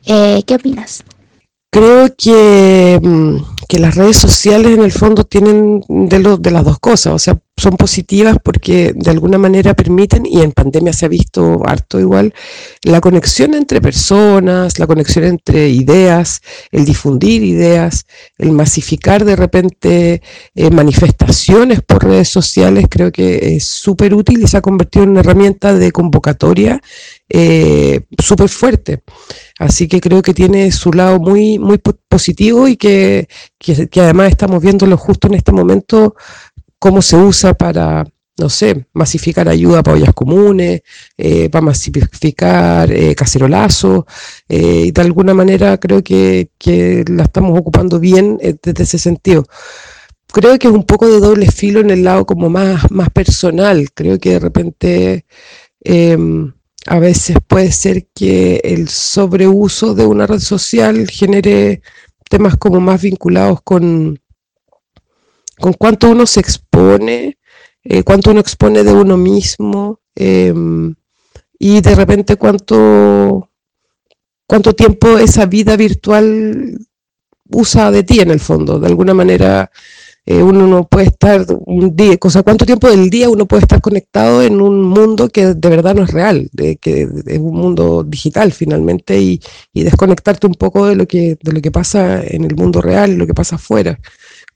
[0.05, 1.03] eh, ¿qué opinas?
[1.71, 6.63] Creo que, mm, que las redes sociales en el fondo tienen de, lo- de las
[6.63, 11.05] dos cosas, o sea, son positivas porque de alguna manera permiten, y en pandemia se
[11.05, 12.33] ha visto harto igual,
[12.83, 16.41] la conexión entre personas, la conexión entre ideas,
[16.71, 18.05] el difundir ideas,
[18.37, 20.21] el masificar de repente
[20.55, 25.09] eh, manifestaciones por redes sociales, creo que es súper útil y se ha convertido en
[25.09, 26.79] una herramienta de convocatoria
[27.29, 29.01] eh, súper fuerte.
[29.59, 34.01] Así que creo que tiene su lado muy, muy po- positivo y que, que, que
[34.01, 36.15] además estamos viéndolo justo en este momento,
[36.79, 38.05] cómo se usa para,
[38.37, 40.81] no sé, masificar ayuda para ollas comunes,
[41.17, 43.15] eh, para masificar eh,
[44.49, 48.99] eh, y de alguna manera creo que, que la estamos ocupando bien eh, desde ese
[48.99, 49.45] sentido.
[50.27, 53.89] Creo que es un poco de doble filo en el lado como más, más personal.
[53.93, 55.25] Creo que de repente
[55.81, 56.53] em,
[56.85, 61.81] a veces puede ser que el sobreuso de una red social genere
[62.29, 64.19] temas como más vinculados con,
[65.59, 67.37] con cuánto uno se expone,
[67.83, 70.95] eh, cuánto uno expone de uno mismo em,
[71.59, 73.49] y de repente cuánto,
[74.45, 76.77] cuánto tiempo esa vida virtual
[77.51, 78.79] usa de ti en el fondo.
[78.79, 79.71] De alguna manera
[80.25, 83.61] eh, uno no puede estar un día, o sea, cuánto tiempo del día uno puede
[83.61, 86.49] estar conectado en un mundo que de verdad no es real,
[86.81, 89.39] que es un mundo digital finalmente y,
[89.71, 93.13] y desconectarte un poco de lo que de lo que pasa en el mundo real,
[93.15, 93.97] lo que pasa afuera.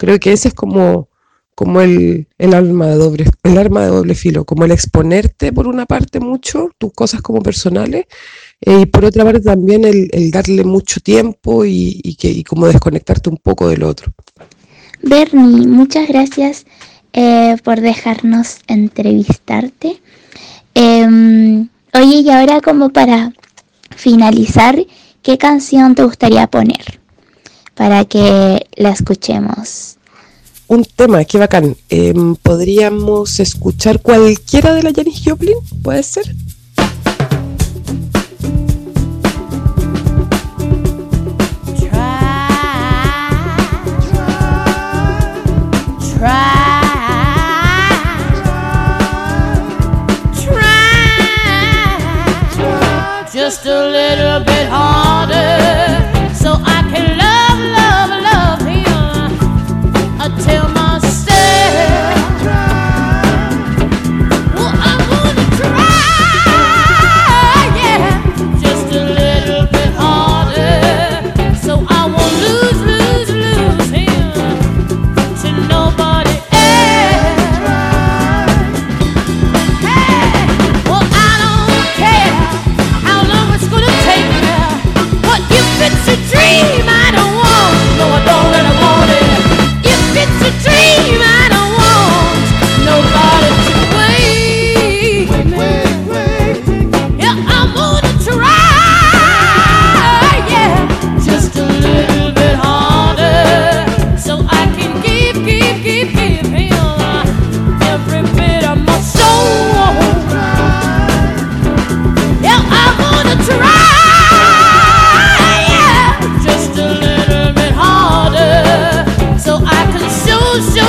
[0.01, 1.09] Creo que ese es como
[1.53, 5.67] como el, el alma de doble, el arma de doble filo, como el exponerte por
[5.67, 8.05] una parte mucho, tus cosas como personales,
[8.61, 12.43] eh, y por otra parte también el, el darle mucho tiempo y, y que, y
[12.43, 14.11] como desconectarte un poco del otro.
[15.03, 16.65] Bernie, muchas gracias
[17.13, 20.01] eh, por dejarnos entrevistarte.
[20.73, 23.33] Em, oye, y ahora como para
[23.95, 24.83] finalizar,
[25.21, 27.00] ¿qué canción te gustaría poner?
[27.75, 29.97] Para que la escuchemos.
[30.67, 31.75] Un tema, qué bacán.
[31.89, 35.57] Em, ¿Podríamos escuchar cualquiera de la Janis Joplin?
[35.83, 36.33] ¿Puede ser?
[53.33, 54.69] just a little bit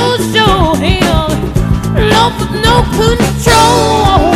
[0.03, 0.77] lose your
[2.65, 4.32] no control.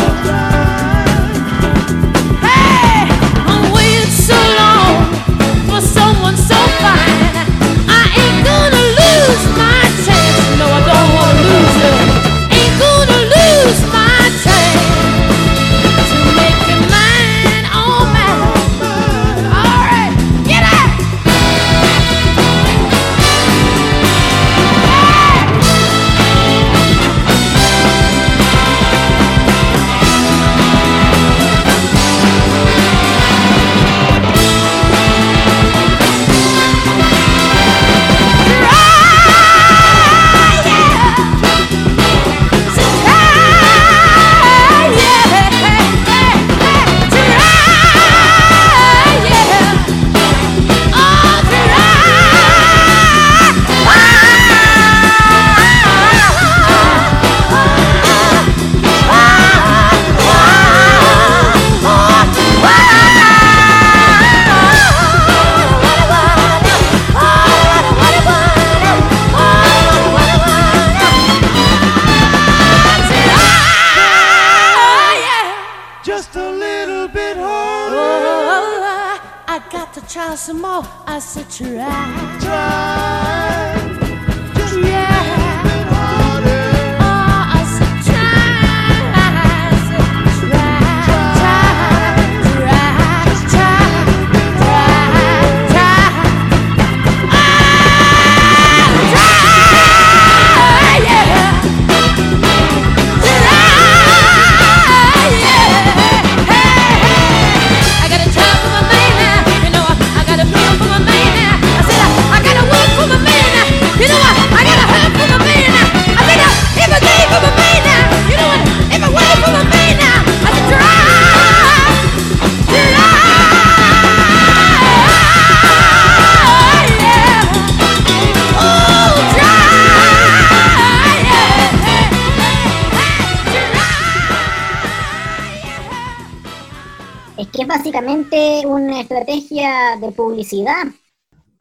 [137.97, 140.85] Básicamente una estrategia de publicidad.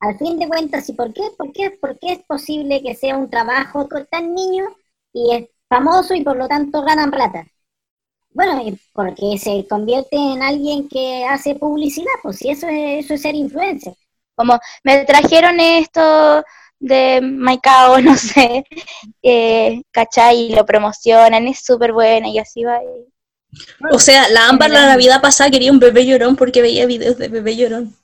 [0.02, 1.22] Al fin de cuentas, ¿y por qué?
[1.38, 4.66] ¿Por qué, por qué es posible que sea un trabajo tan niño
[5.14, 7.48] y es famoso y por lo tanto ganan plata?
[8.32, 8.62] Bueno,
[8.94, 13.36] porque se convierte en alguien que hace publicidad, pues si eso es, eso es ser
[13.36, 13.96] influencer.
[14.36, 16.44] Como me trajeron esto
[16.80, 18.66] de Maicao, no sé,
[19.24, 20.52] eh, ¿cachai?
[20.52, 22.82] Y lo promocionan, es súper buena y así va.
[23.92, 27.28] O sea, la Ámbar la Navidad pasada quería un bebé llorón porque veía videos de
[27.30, 27.96] bebé llorón.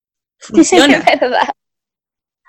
[0.38, 0.98] Funciona.
[0.98, 1.48] Es verdad.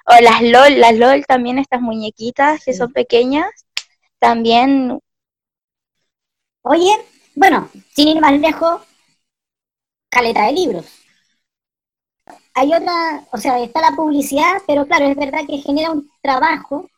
[0.05, 3.47] O las LOL, las LOL también, estas muñequitas que son pequeñas,
[4.17, 4.99] también
[6.61, 6.91] Oye,
[7.35, 8.81] bueno, sin ir más lejos,
[10.09, 10.85] caleta de libros.
[12.53, 16.89] Hay otra, o sea, está la publicidad, pero claro, es verdad que genera un trabajo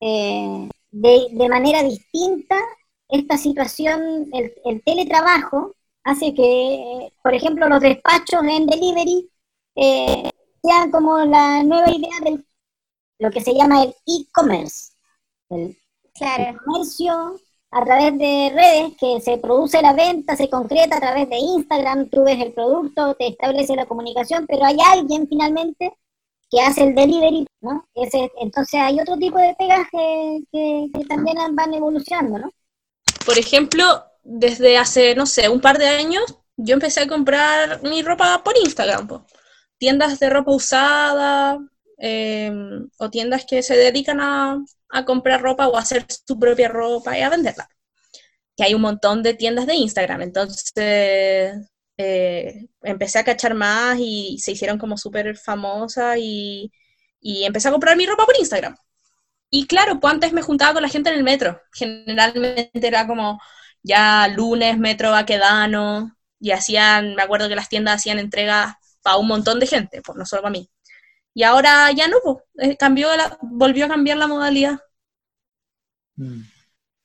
[0.00, 2.56] eh, de, de manera distinta.
[3.10, 9.30] Esta situación, el, el teletrabajo, hace que, por ejemplo, los despachos en delivery
[9.76, 10.30] eh,
[10.62, 12.44] sean como la nueva idea de
[13.18, 14.92] lo que se llama el e-commerce.
[15.50, 15.76] El,
[16.36, 17.40] el comercio
[17.72, 22.08] a través de redes que se produce la venta, se concreta a través de Instagram,
[22.10, 25.92] tú ves el producto, te establece la comunicación, pero hay alguien finalmente
[26.50, 27.86] que hace el delivery, ¿no?
[27.94, 32.50] Ese, entonces hay otro tipo de pegas que, que- que también van evolucionando, ¿no?
[33.24, 36.24] Por ejemplo, desde hace, no sé, un par de años,
[36.56, 39.24] yo empecé a comprar mi ropa por Instagram.
[39.78, 41.58] Tiendas de ropa usada,
[41.98, 42.52] eh,
[42.98, 44.58] o tiendas que se dedican a,
[44.90, 47.68] a comprar ropa o a hacer su propia ropa y a venderla.
[48.56, 50.22] Que hay un montón de tiendas de Instagram.
[50.22, 51.54] Entonces,
[51.96, 56.72] eh, empecé a cachar más y se hicieron como súper famosas y,
[57.20, 58.76] y empecé a comprar mi ropa por Instagram.
[59.50, 61.60] Y claro, pues antes me juntaba con la gente en el metro.
[61.72, 63.40] Generalmente era como
[63.82, 69.26] ya lunes, metro Baquedano, y hacían, me acuerdo que las tiendas hacían entregas para un
[69.26, 70.70] montón de gente, pues no solo para mí.
[71.34, 74.78] Y ahora ya no, pues, eh, cambió la, volvió a cambiar la modalidad.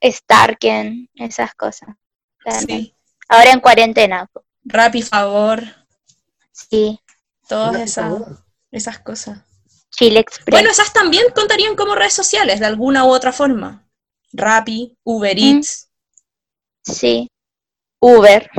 [0.04, 1.90] Starken, esas cosas.
[2.68, 2.94] Sí.
[3.28, 4.30] Ahora en cuarentena.
[4.64, 5.64] Rappi favor,
[6.56, 7.02] Sí,
[7.50, 8.14] todas esas,
[8.72, 9.45] esas cosas.
[9.96, 10.52] Chile Express.
[10.52, 13.88] Bueno, esas también contarían como redes sociales, de alguna u otra forma.
[14.34, 15.90] Rappi, Uber Eats,
[16.86, 17.30] Sí.
[18.00, 18.50] Uber.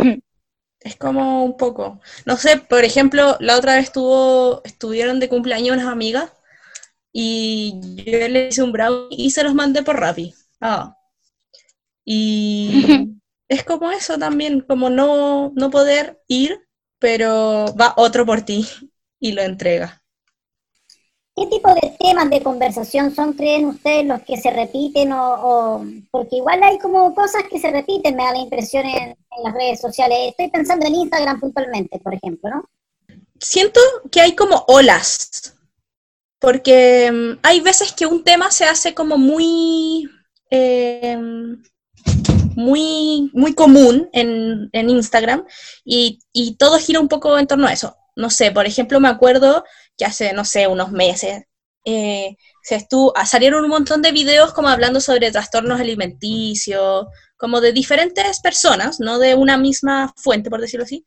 [0.81, 2.01] Es como un poco.
[2.25, 6.31] No sé, por ejemplo, la otra vez estuvo, estuvieron de cumpleaños unas amigas
[7.13, 10.35] y yo les hice un brownie y se los mandé por Rappi.
[10.61, 10.97] Ah.
[12.05, 12.85] Y
[13.49, 16.61] es como eso también, como no, no poder ir,
[16.99, 18.69] pero va otro por ti
[19.21, 20.03] y lo entrega.
[21.37, 25.13] ¿Qué tipo de temas de conversación son, creen ustedes, los que se repiten?
[25.13, 29.15] O, o- porque igual hay como cosas que se repiten, me da la impresión en,
[29.45, 30.31] las redes sociales.
[30.31, 32.65] Estoy pensando en Instagram puntualmente, por ejemplo, ¿no?
[33.39, 33.79] Siento
[34.11, 35.55] que hay como olas,
[36.39, 40.09] porque mm, hay veces que un tema se hace como muy,
[40.51, 41.19] eh,
[42.55, 45.45] muy, muy común en, en Instagram
[45.85, 47.95] y, y todo gira un poco en torno a eso.
[48.17, 49.65] No sé, por ejemplo, me acuerdo
[49.97, 51.45] que hace, no sé, unos meses
[51.89, 57.61] eh, se estuvo, ah, salieron un montón de videos como hablando sobre trastornos alimenticios, como
[57.61, 61.05] de diferentes personas, no de una misma fuente, por decirlo así.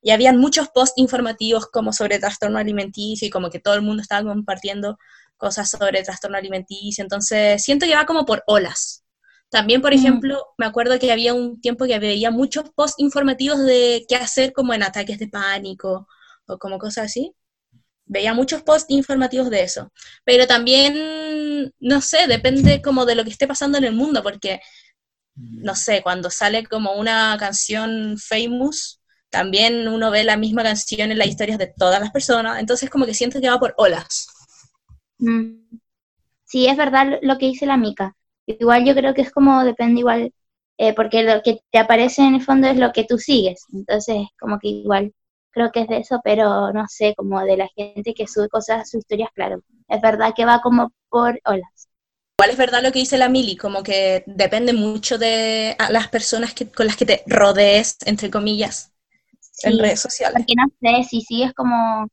[0.00, 4.00] Y habían muchos posts informativos como sobre trastorno alimenticio y como que todo el mundo
[4.02, 4.96] estaba compartiendo
[5.36, 7.02] cosas sobre trastorno alimenticio.
[7.02, 9.04] Entonces, siento que va como por olas.
[9.50, 14.06] También, por ejemplo, me acuerdo que había un tiempo que veía muchos posts informativos de
[14.08, 16.08] qué hacer como en ataques de pánico
[16.46, 17.34] o como cosas así.
[18.12, 19.90] Veía muchos posts informativos de eso.
[20.24, 24.60] Pero también, no sé, depende como de lo que esté pasando en el mundo, porque,
[25.36, 29.00] no sé, cuando sale como una canción famous,
[29.30, 33.06] también uno ve la misma canción en las historias de todas las personas, entonces como
[33.06, 34.26] que siento que va por olas.
[35.18, 35.78] Mm.
[36.44, 38.16] Sí, es verdad lo- lo que dice la Mica.
[38.46, 40.32] Igual yo creo que es como depende igual,
[40.78, 43.64] eh, porque lo que te aparece en el fondo es lo que tú sigues.
[43.72, 45.12] Entonces, como que igual
[45.52, 48.90] creo que es de eso, pero no sé, como de la gente que sube cosas
[48.90, 49.62] sus historias, claro.
[49.88, 51.88] Es verdad que va como por olas.
[52.38, 56.52] Igual es verdad lo que dice la Mili, como que depende mucho de las personas
[56.54, 58.92] que, con las que te rodees, entre comillas,
[59.62, 60.46] en Sí, redes sociales.
[60.46, 62.06] Porque no sé, si sigues como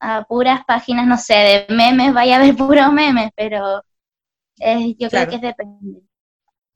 [0.00, 1.34] a puras páginas, no sé,
[1.68, 3.82] de memes, vaya a haber puros memes, pero
[4.60, 5.12] eh, yo Claro.
[5.12, 6.02] creo que es depende.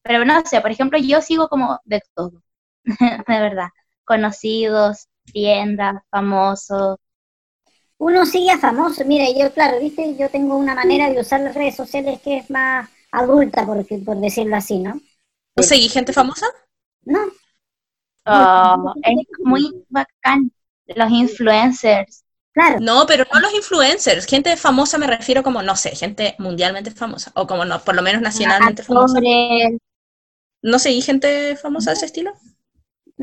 [0.02, 2.42] Pero no sé, por ejemplo, yo sigo como de todo,
[3.28, 3.68] de verdad.
[4.04, 6.98] Conocidos, tiendas, famosos.
[7.98, 9.06] Uno sigue a famosos.
[9.06, 12.50] Mira, yo, claro, viste, yo tengo una manera de usar las redes sociales que es
[12.50, 15.00] más adulta, por, por decirlo así, ¿no?
[15.54, 16.46] ¿Tú seguís gente famosa?
[17.02, 17.20] No.
[18.24, 20.50] Oh, es muy bacán.
[20.86, 22.24] Los influencers.
[22.52, 22.78] Claro.
[22.80, 24.26] No, pero no los influencers.
[24.26, 27.32] Gente famosa me refiero como, no sé, gente mundialmente famosa.
[27.34, 29.20] O como no, por lo menos nacionalmente famosa.
[30.62, 32.32] ¿No seguí gente famosa de ese estilo?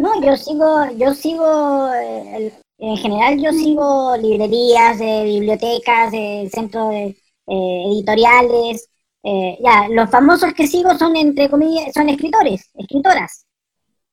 [0.03, 6.49] No, yo sigo, yo sigo, eh, el- en general yo sigo librerías, eh, bibliotecas, eh,
[6.53, 7.15] centros eh,
[7.47, 8.87] editoriales.
[9.23, 13.45] eh, ya, los famosos que sigo son, entre comillas, son escritores, escritoras,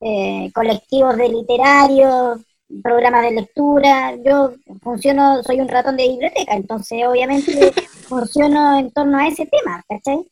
[0.01, 2.41] eh, colectivos de literarios,
[2.83, 4.17] programas de lectura.
[4.25, 7.73] Yo funciono, soy un ratón de biblioteca, entonces obviamente
[8.09, 10.27] funciono en torno a ese tema, ¿cachai?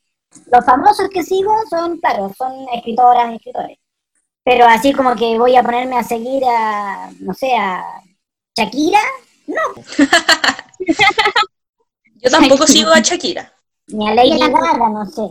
[0.53, 3.79] Los famosos que sigo son, claro, son escritoras, escritores.
[4.45, 7.83] Pero así como que voy a ponerme a seguir a, no sé, a
[8.57, 9.01] Shakira,
[9.47, 9.61] no.
[12.17, 13.53] Yo tampoco sigo a Shakira.
[13.89, 15.23] Ni a Lady Gaga, no sé.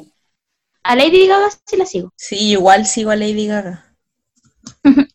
[0.83, 2.11] A Lady Gaga sí la sigo.
[2.15, 3.95] Sí, igual sigo a Lady Gaga.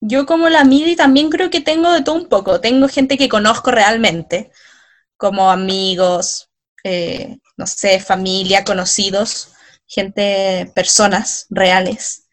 [0.00, 2.60] Yo como la Midi también creo que tengo de todo un poco.
[2.60, 4.50] Tengo gente que conozco realmente,
[5.16, 6.50] como amigos,
[6.84, 9.52] eh, no sé, familia, conocidos,
[9.86, 12.25] gente, personas reales.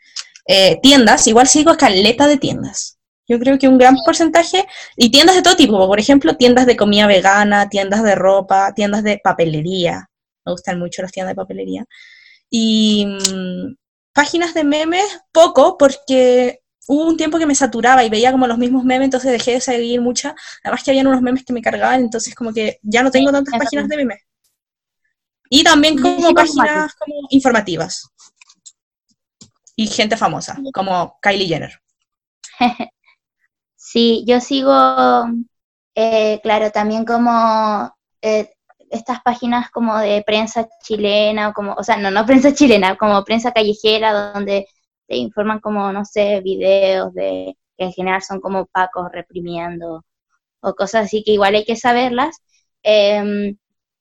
[0.45, 2.97] Eh, tiendas, igual sigo a caleta de tiendas.
[3.27, 4.65] Yo creo que un gran porcentaje,
[4.97, 9.03] y tiendas de todo tipo, por ejemplo, tiendas de comida vegana, tiendas de ropa, tiendas
[9.03, 10.09] de papelería.
[10.45, 11.85] Me gustan mucho las tiendas de papelería.
[12.49, 13.75] Y mm,
[14.13, 18.57] páginas de memes, poco, porque hubo un tiempo que me saturaba y veía como los
[18.57, 20.33] mismos memes, entonces dejé de seguir muchas.
[20.63, 23.57] Además que habían unos memes que me cargaban, entonces como que ya no tengo tantas
[23.57, 24.19] páginas de memes.
[25.49, 28.09] Y también como páginas como informativas.
[29.76, 31.80] Y gente famosa, como Kylie Jenner.
[33.76, 34.71] Sí, yo sigo,
[35.95, 38.49] eh, claro, también como eh,
[38.89, 43.24] estas páginas como de prensa chilena, o como, o sea, no, no prensa chilena, como
[43.24, 44.67] prensa callejera, donde
[45.07, 50.05] te informan como, no sé, videos de que en general son como pacos reprimiendo
[50.61, 52.38] o cosas así que igual hay que saberlas.
[52.84, 53.57] Em,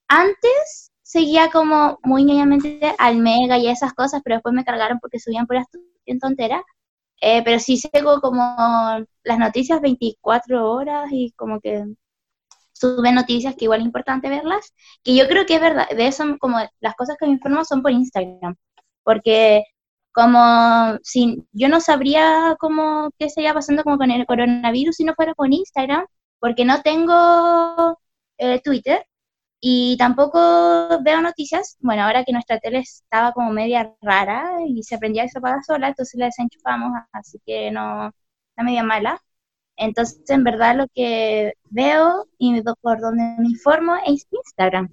[0.07, 0.82] antes
[1.13, 5.45] seguía como muy ñoñamente al Mega y esas cosas, pero después me cargaron porque subían
[5.45, 5.67] puras
[6.19, 6.63] tonteras.
[7.21, 8.41] Eh, pero sí sigo como
[9.23, 11.85] las noticias 24 horas y como que
[12.73, 16.25] suben noticias que igual es importante verlas, que yo creo que es verdad, de eso
[16.39, 18.55] como las cosas que me informo son por Instagram,
[19.03, 19.63] porque
[20.11, 25.13] como si yo no sabría cómo qué estaría pasando como con el coronavirus si no
[25.15, 26.05] fuera con Instagram,
[26.39, 27.99] porque no tengo
[28.37, 29.05] eh, Twitter
[29.65, 31.77] y tampoco veo noticias.
[31.79, 35.63] Bueno, ahora que nuestra tele estaba como media rara y se prendía y se apagaba
[35.63, 39.21] sola, entonces la desenchufamos, así que no, está media mala.
[39.77, 44.89] Entonces, en verdad, lo que veo y por donde me informo es Instagram.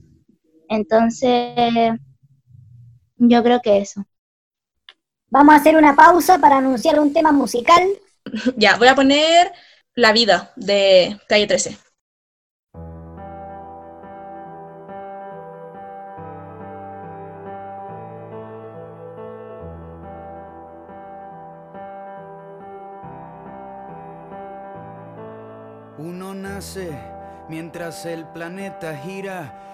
[0.68, 1.99] Entonces,
[3.16, 4.05] yo creo que eso.
[5.31, 7.83] Vamos a hacer una pausa para anunciar un tema musical.
[8.57, 9.51] Ya, voy a poner
[9.97, 11.89] La vida de Calle 13.
[27.49, 29.70] Mientras el planeta gira,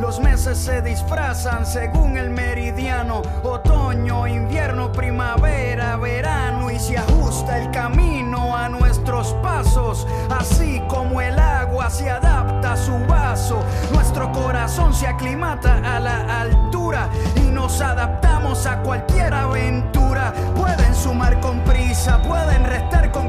[0.00, 7.70] los meses se disfrazan según el meridiano, otoño, invierno, primavera, verano y se ajusta el
[7.70, 13.62] camino a nuestros pasos, así como el agua se adapta a su vaso.
[13.92, 20.32] Nuestro corazón se aclimata a la altura y nos adaptamos a cualquier aventura.
[20.56, 23.28] Pueden sumar con prisa, pueden restar con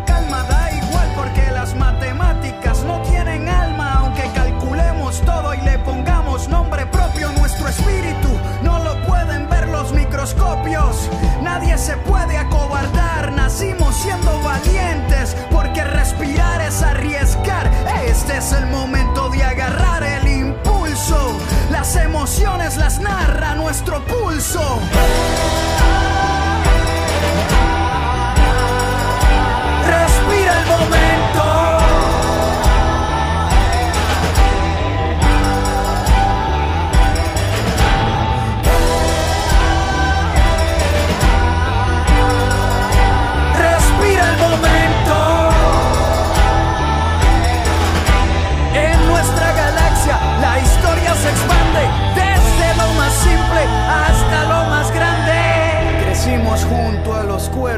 [7.71, 8.29] espíritu
[8.63, 11.09] no lo pueden ver los microscopios.
[11.41, 17.71] Nadie se puede acobardar, nacimos siendo valientes, porque respirar es arriesgar.
[18.05, 21.37] Este es el momento de agarrar el impulso.
[21.71, 24.79] Las emociones las narra nuestro pulso.
[29.87, 31.70] Respira el momento.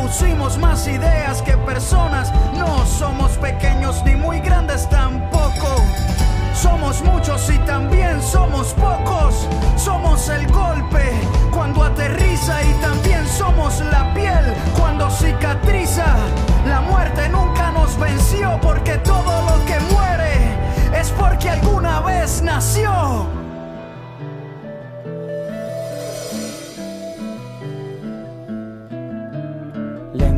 [0.00, 2.32] reproducimos más ideas que personas.
[2.56, 5.76] No somos pequeños ni muy grandes tampoco.
[6.54, 9.46] Somos muchos y también somos pocos.
[9.76, 11.12] Somos el golpe
[11.50, 16.16] cuando aterriza y también somos la piel cuando cicatriza.
[16.66, 23.39] La muerte nunca nos venció porque todo lo que muere es porque alguna vez nació.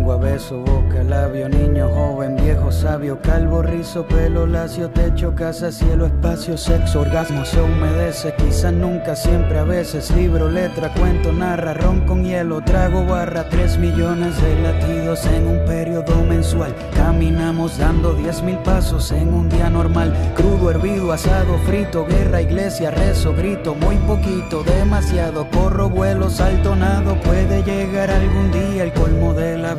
[0.02, 6.06] Lengua, beso, boca, labio, niño, joven, viejo, sabio, calvo, rizo, pelo, lacio, techo, casa, cielo,
[6.06, 12.00] espacio, sexo, orgasmo, se humedece, quizás nunca, siempre, a veces, libro, letra, cuento, narra, ron
[12.00, 18.42] con hielo, trago, barra, tres millones de latidos en un periodo mensual, caminamos dando diez
[18.42, 23.98] mil pasos en un día normal, crudo, hervido, asado, frito, guerra, iglesia, rezo, grito, muy
[23.98, 29.76] poquito, demasiado, corro, vuelo, salto, nado, puede llegar algún día el colmo de la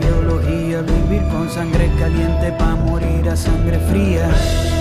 [0.82, 4.73] vivir con sangre caliente pa' morir a sangre fría.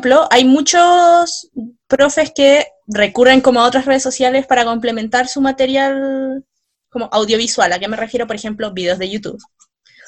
[0.00, 1.50] Ejemplo, hay muchos
[1.86, 6.44] profes que recurren como a otras redes sociales para complementar su material
[6.88, 7.72] como audiovisual.
[7.72, 8.26] ¿A qué me refiero?
[8.26, 9.38] Por ejemplo, videos de YouTube.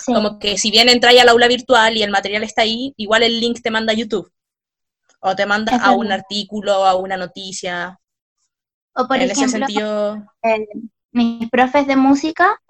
[0.07, 3.39] Como que si bien entras al aula virtual y el material está ahí, igual el
[3.39, 4.33] link te manda a YouTube.
[5.21, 7.99] O te manda a un artículo, a una noticia.
[8.95, 10.67] O por en ese ejemplo, sentido, eh,
[11.13, 12.61] mis profes de música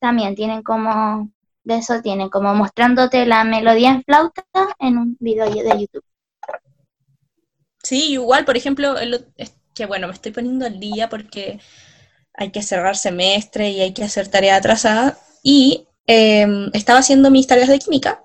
[0.00, 1.30] también tienen como,
[1.64, 4.44] de eso tienen, como mostrándote la melodía en flauta
[4.78, 6.04] en un video de YouTube.
[7.82, 8.96] Sí, igual, por ejemplo,
[9.36, 11.60] es que bueno, me estoy poniendo al día porque
[12.34, 15.18] hay que cerrar semestre y hay que hacer tarea atrasada.
[15.42, 18.24] Y em, estaba haciendo mis tareas de química,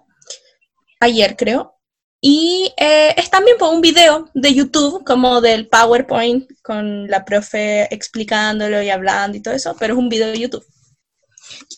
[0.99, 1.75] ayer creo,
[2.21, 7.93] y eh, es también por un video de YouTube, como del PowerPoint, con la profe
[7.93, 10.65] explicándolo y hablando y todo eso, pero es un video de YouTube.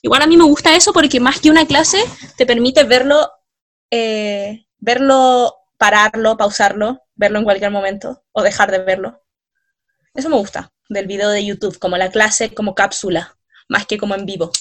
[0.01, 1.99] Igual a mí me gusta eso porque más que una clase
[2.37, 3.29] te permite verlo
[3.91, 9.21] eh, verlo, pararlo, pausarlo, verlo en cualquier momento o dejar de verlo.
[10.13, 14.15] Eso me gusta del video de YouTube, como la clase, como cápsula, más que como
[14.15, 14.51] en vivo.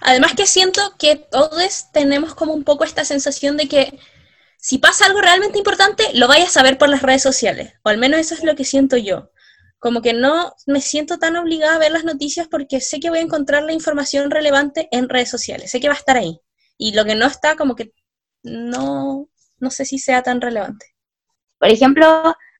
[0.00, 3.98] Además que siento que todos tenemos como un poco esta sensación de que
[4.58, 7.98] si pasa algo realmente importante, lo vayas a ver por las redes sociales, o al
[7.98, 9.30] menos eso es lo que siento yo.
[9.78, 13.18] Como que no me siento tan obligada a ver las noticias porque sé que voy
[13.18, 16.40] a encontrar la información relevante en redes sociales, sé que va a estar ahí.
[16.78, 17.92] Y lo que no está, como que
[18.42, 19.28] no,
[19.60, 20.86] no sé si sea tan relevante.
[21.58, 22.06] Por ejemplo,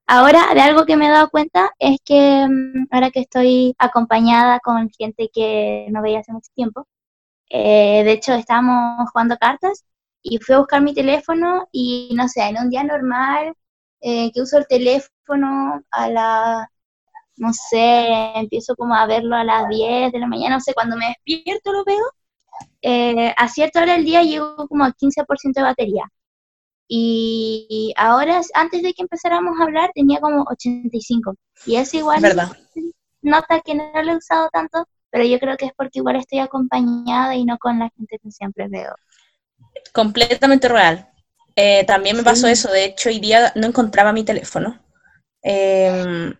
[0.06, 4.60] ahora de algo que me he dado cuenta es que mm, ahora que estoy acompañada
[4.60, 6.86] con gente que no veía hace mucho tiempo,
[7.50, 9.84] eh, de hecho estábamos jugando cartas
[10.22, 13.54] y fui a buscar mi teléfono y no sé, en un día normal
[14.00, 16.70] eh, que uso el teléfono a la,
[17.36, 20.96] no sé, empiezo como a verlo a las 10 de la mañana, no sé, cuando
[20.96, 22.04] me despierto lo veo,
[22.82, 26.04] eh, a cierta hora del día llego como al 15% de batería.
[26.88, 31.34] Y ahora, antes de que empezáramos a hablar, tenía como 85.
[31.66, 32.20] Y es igual.
[32.22, 32.56] Verdad.
[33.22, 36.38] Nota que no lo he usado tanto, pero yo creo que es porque igual estoy
[36.38, 38.94] acompañada y no con la gente que siempre veo.
[39.92, 41.08] Completamente real.
[41.56, 42.52] Eh, también me pasó Sí.
[42.52, 44.78] eso, de hecho hoy día no encontraba mi teléfono.
[45.42, 46.32] Eh,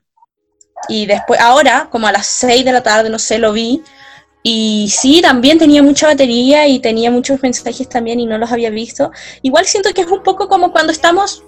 [0.89, 3.83] y después, ahora, como a las 6 de la tarde, no sé, lo vi.
[4.49, 8.71] Y sí, también tenía mucha batería y tenía muchos mensajes también y no los había
[8.71, 9.11] visto.
[9.43, 11.43] Igual siento que es un poco como cuando estamos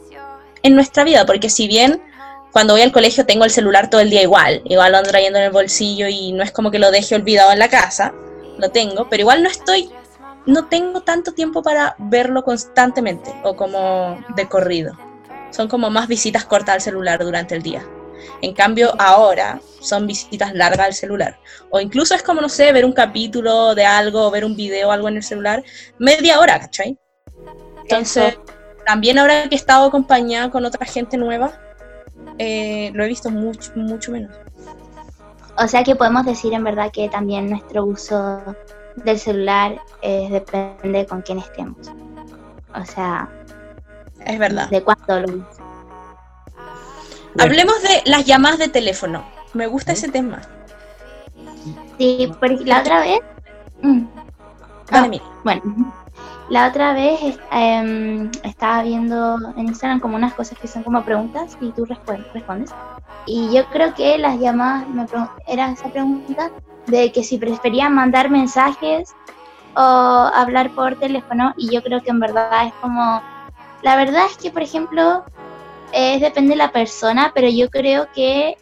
[0.65, 2.03] en nuestra vida, porque si bien
[2.51, 5.39] cuando voy al colegio tengo el celular todo el día igual, igual lo ando trayendo
[5.39, 8.13] en el bolsillo y no es como que lo deje olvidado en la casa,
[8.59, 9.89] lo tengo, pero igual no estoy,
[10.47, 14.99] no tengo tanto tiempo para verlo constantemente o como de corrido.
[15.53, 17.87] Son como más visitas cortas al celular durante el día.
[18.43, 21.39] En cambio, ahora son visitas largas al celular.
[21.71, 24.89] O incluso es como, no sé, ver un capítulo de algo, o ver un video
[24.89, 25.63] o algo en el celular,
[25.99, 26.99] media hora, ¿cachai?
[27.83, 28.39] Entonces,
[28.85, 31.53] también ahora que he estado acompañada con otra gente nueva,
[32.39, 34.33] eh, lo he visto mucho, mucho menos.
[35.57, 38.41] O sea que podemos decir en verdad que también nuestro uso
[38.97, 41.91] del celular eh, depende con quién estemos.
[42.75, 43.29] O sea,
[44.25, 44.71] Es verdad.
[44.71, 45.49] de cuánto lo.
[47.39, 49.25] Hablemos de las llamadas de teléfono.
[49.55, 50.41] Me gusta ese tema.
[51.99, 53.21] Sí, porque la otra vez.
[53.83, 54.01] mm,
[54.91, 55.25] Dale, ah, mira.
[55.45, 55.93] bueno,
[56.49, 61.57] la otra vez em, estaba viendo en Instagram como unas cosas que son como preguntas
[61.61, 62.71] y tú respu- respondes.
[63.27, 66.51] Y yo creo que las llamadas me pregun- era esa pregunta
[66.87, 69.15] de que si preferían mandar mensajes
[69.75, 71.53] o hablar por teléfono.
[71.59, 73.21] Y yo creo que en verdad es como.
[73.83, 75.25] La verdad es que, por ejemplo,
[75.93, 78.57] es depende de la persona, pero yo creo que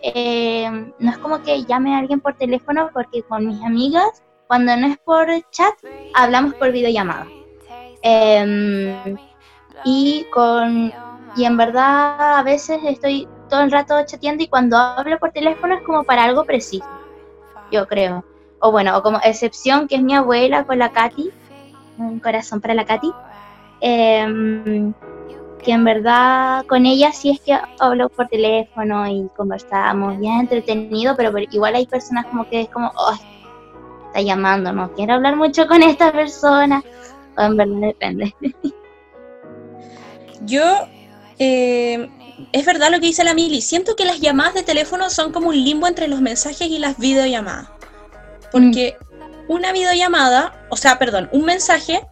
[0.00, 0.68] eh,
[0.98, 4.88] no es como que llame a alguien por teléfono porque con mis amigas, cuando no
[4.88, 5.74] es por chat,
[6.14, 7.26] hablamos por videollamada.
[8.02, 9.16] Em,
[9.84, 10.92] y con
[11.34, 15.74] y en verdad a veces estoy todo el rato chateando y cuando hablo por teléfono
[15.74, 16.86] es como para algo preciso,
[17.70, 18.24] yo creo.
[18.58, 21.30] O bueno, o como excepción que es mi abuela con la Katy,
[21.98, 23.12] un corazón para la Katy.
[23.80, 24.94] em,
[25.62, 31.16] que en verdad con ella sí es que hablo por teléfono y conversamos, bien entretenido,
[31.16, 33.18] pero, igual hay personas como que es como, "Ay,
[34.06, 36.82] está llamando, no quiero hablar mucho con esta persona,
[37.36, 38.34] o en verdad depende.
[40.42, 40.62] Yo,
[41.38, 42.08] eh,
[42.52, 45.48] es verdad lo que dice la Mili, siento que las llamadas de teléfono son como
[45.48, 47.68] un limbo entre los mensajes y las videollamadas.
[48.50, 48.96] Porque
[49.48, 52.02] una videollamada, o sea, perdón, un mensaje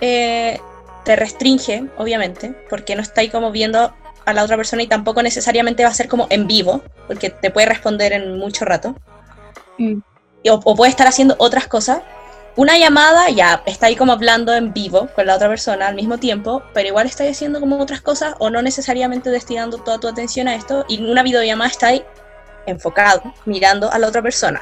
[0.00, 0.60] eh,
[1.06, 3.94] te restringe, obviamente, porque no estáis como viendo
[4.24, 7.52] a la otra persona y tampoco necesariamente va a ser como en vivo, porque te
[7.52, 8.96] puede responder en mucho rato.
[9.78, 9.98] Mm.
[10.50, 12.00] O, o puede estar haciendo otras cosas.
[12.56, 16.18] Una llamada, ya, está ahí como hablando en vivo con la otra persona al mismo
[16.18, 20.48] tiempo, pero igual estáis haciendo como otras cosas o no necesariamente destinando toda tu atención
[20.48, 20.84] a esto.
[20.88, 22.02] Y una videollamada estáis
[22.66, 24.60] enfocado, mirando a la otra persona.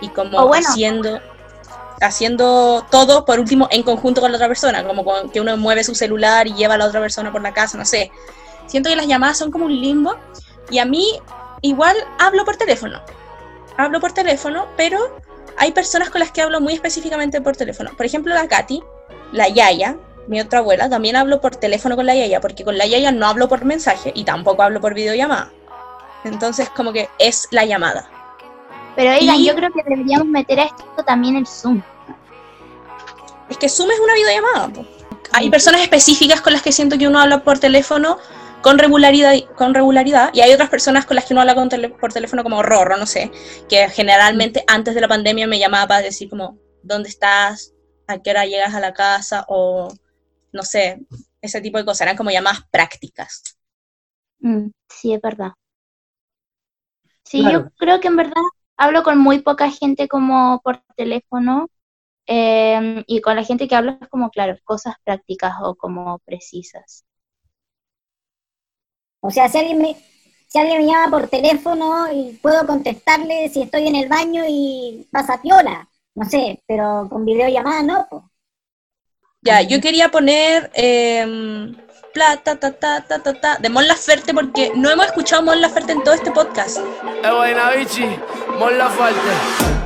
[0.00, 0.66] Y como bueno.
[0.68, 1.20] haciendo
[2.00, 5.84] haciendo todo por último en conjunto con la otra persona, como con- que uno mueve
[5.84, 8.10] su celular y lleva a la otra persona por la casa, no sé.
[8.66, 10.16] Siento que las llamadas son como un limbo
[10.70, 11.18] y a mí
[11.62, 13.00] igual hablo por teléfono.
[13.76, 14.98] Hablo por teléfono, pero
[15.56, 17.90] hay personas con las que hablo muy específicamente por teléfono.
[17.96, 18.82] Por ejemplo, la Katy,
[19.32, 19.96] la Yaya,
[20.26, 23.26] mi otra abuela, también hablo por teléfono con la Yaya, porque con la Yaya no
[23.26, 25.50] hablo por mensaje y tampoco hablo por videollamada.
[26.24, 28.10] Entonces, como que es la llamada.
[28.98, 31.80] Pero oigan, Y- yo creo que deberíamos meter a esto también el Zoom.
[33.48, 34.68] Es que Zoom es una videollamada.
[34.72, 34.84] po.
[35.34, 38.18] Hay personas específicas con las que siento que uno habla por teléfono
[38.60, 41.90] con regularidad, con regularidad y hay otras personas con las que uno habla con tele-
[41.96, 43.30] por teléfono como Rorro, no sé,
[43.68, 47.72] que generalmente antes de la pandemia me llamaba para decir como, ¿dónde estás?
[48.08, 49.44] ¿A qué hora llegas a la casa?
[49.46, 49.94] O
[50.52, 51.06] no sé,
[51.40, 53.44] ese tipo de cosas, eran como más prácticas.
[54.40, 55.52] Mm, sí, es verdad.
[57.22, 57.60] Sí, Claro.
[57.60, 58.42] yo creo que en verdad
[58.78, 61.68] hablo con muy poca gente como por teléfono
[62.26, 67.04] em, y con la gente que hablo es como, claro, cosas prácticas o como precisas.
[69.20, 69.96] O sea, si alguien me,
[70.46, 75.08] si alguien me llama por teléfono y puedo contestarle si estoy en el baño y
[75.10, 78.22] pasa piola, no sé, pero con videollamada no, pues.
[79.40, 81.76] Ya, yo quería poner em,
[82.18, 85.92] plata, ta, ta, ta, ta, ta, de Mon Laferte porque no hemos escuchado Mon Laferte
[85.92, 86.78] en todo este podcast.
[87.22, 88.08] Eh, buena, bichi,
[88.58, 89.77] Mon Laferte.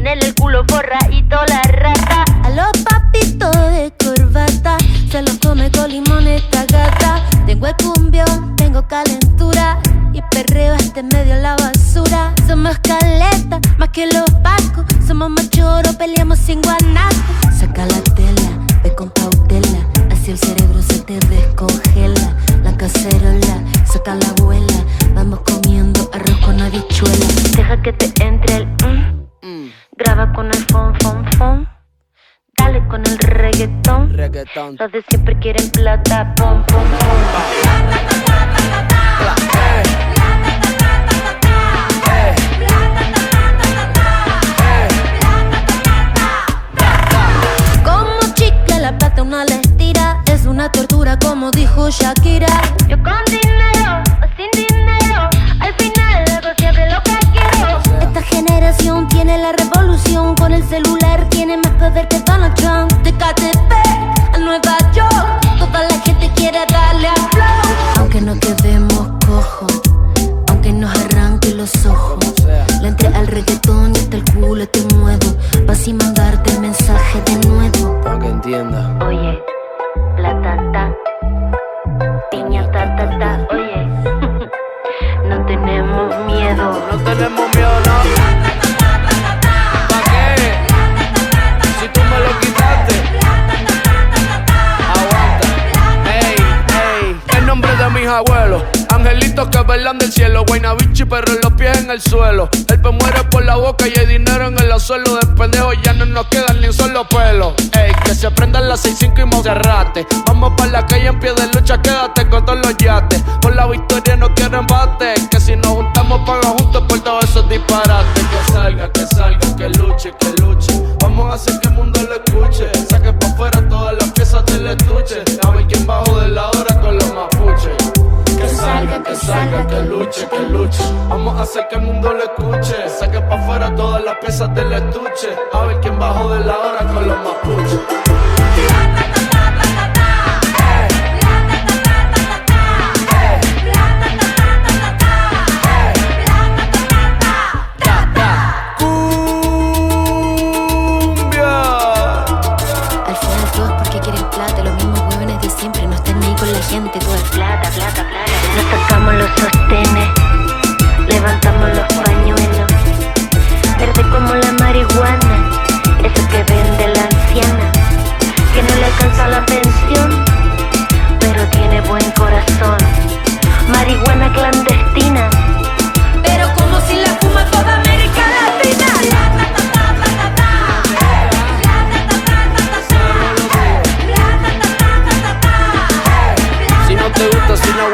[0.00, 2.24] Tienen el culo forra y toda la rata.
[2.44, 4.76] A los papitos de corbata
[5.10, 7.20] se los come con limón esta gata.
[7.46, 9.80] Tengo el cumbión, tengo calentura.
[10.12, 12.32] Y perreo este medio la basura.
[12.46, 14.84] Somos caleta, más que los pacos.
[15.04, 17.16] Somos machoros, peleamos sin guanaco.
[17.58, 18.50] Saca la tela,
[18.84, 19.80] ve con cautela.
[20.12, 22.36] Así el cerebro se te descongela.
[22.62, 24.84] La cacerola, saca la abuela.
[25.12, 27.26] Vamos comiendo arroz con habichuela.
[27.56, 28.67] Deja que te entre el.
[29.98, 31.68] Graba con el fon, fon, fon.
[32.56, 34.16] Dale con el reggaetón.
[34.16, 34.76] Reggaetón.
[34.78, 37.18] Los de siempre quieren plata, pom, pom, pom.
[47.84, 52.46] Como chicle la plata una le estira Es una tortura como dijo Shakira
[52.86, 54.07] Yo con dinero
[59.08, 60.34] tiene la revolución.
[60.34, 62.92] Con el celular tiene más poder que Donald Trump.
[63.02, 65.47] De KTP a Nueva York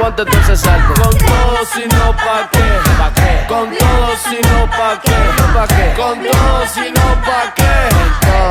[0.05, 1.01] aguanta, entonces salte.
[1.01, 2.59] Con todo, si no, pa' qué.
[2.99, 3.47] ¿Pa qué?
[3.49, 5.13] Con todo, si no, pa' qué.
[5.55, 5.95] ¿Pa qué?
[5.97, 7.73] Con todo, si no, pa' qué.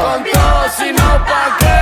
[0.02, 1.74] Con todo, si no, pa' qué.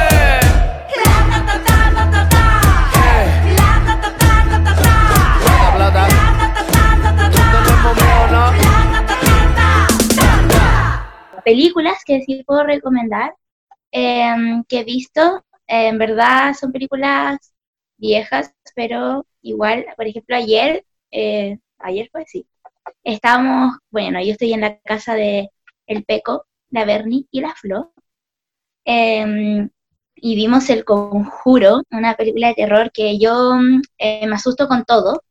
[5.46, 6.08] Plata, plata.
[7.52, 8.44] No tenemos miedo, no.
[11.44, 13.34] películas que sí puedo recomendar
[13.92, 15.44] em, que he visto.
[15.68, 17.51] eh, en verdad son películas
[18.02, 22.48] viejas, pero igual, por ejemplo, ayer, eh, ayer fue sí,
[23.04, 25.52] estábamos, bueno, yo estoy en la casa de
[25.88, 27.94] El Peco, la Bernie y la Flo,
[28.86, 29.70] em,
[30.16, 34.86] y vimos El Conjuro, una película de terror que yo mm, eh, me asusto con
[34.86, 35.24] todo.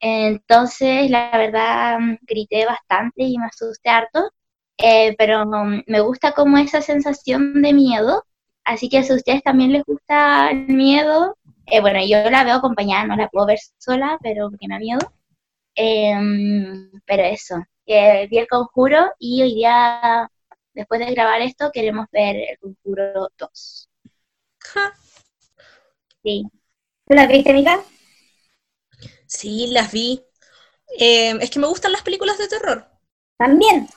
[0.00, 4.30] Entonces, la verdad, mm, grité bastante y me asusté harto,
[4.78, 8.24] eh, pero mm, me gusta como esa sensación de miedo.
[8.64, 11.36] Así que a ustedes también les gusta el miedo,
[11.70, 14.78] eh, bueno, yo la veo acompañada, no la puedo ver sola, pero porque me da
[14.80, 14.98] miedo.
[15.74, 17.56] Em, pero eso,
[17.86, 20.30] eh, vi el conjuro y hoy día,
[20.74, 23.88] después de grabar esto, queremos ver el conjuro 2.
[26.22, 26.44] Sí.
[27.06, 27.80] ¿Tú la viste, Mica?
[29.26, 30.24] Sí, las vi.
[30.98, 32.86] Eh, es que me gustan las películas de terror.
[33.38, 33.88] ¿También?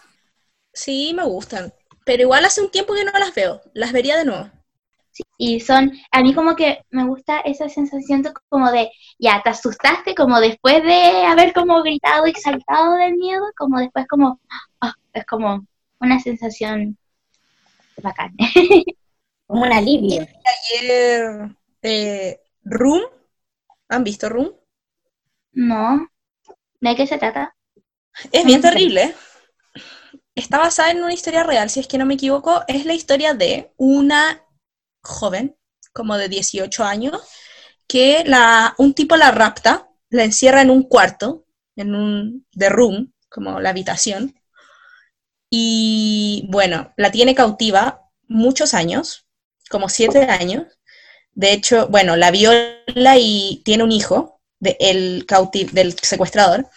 [0.74, 1.74] Sí, me gustan.
[2.06, 3.62] Pero igual hace un tiempo que no las veo.
[3.74, 4.52] Las vería de nuevo.
[5.12, 8.90] Sí, y son, a mí como que me gusta esa sensación de como de,
[9.20, 14.08] ya, te asustaste como después de haber como gritado y saltado del miedo, como después
[14.08, 14.40] como,
[14.80, 15.66] ah, es como
[16.00, 16.98] una sensación
[18.02, 18.36] bacán.
[19.48, 20.22] Como un alivio.
[20.22, 23.02] Ayer, eh, Room.
[23.90, 24.54] ¿Han visto Room?
[25.52, 26.10] No,
[26.80, 27.54] ¿de qué se trata?
[28.32, 29.14] Es bien terrible.
[30.36, 32.64] Está basada en una historia real, si es que no me equivoco.
[32.70, 34.42] Es la historia de una
[35.02, 35.56] joven,
[35.94, 37.22] como de 18 años,
[37.88, 41.46] que la, un tipo la rapta, la encierra en un cuarto,
[41.76, 44.36] en un de room, como la habitación,
[45.50, 49.28] y bueno, la tiene cautiva muchos años,
[49.70, 50.66] como siete años.
[51.34, 55.26] De hecho, bueno, la viola y tiene un hijo de, el
[55.74, 56.70] del secuestrador,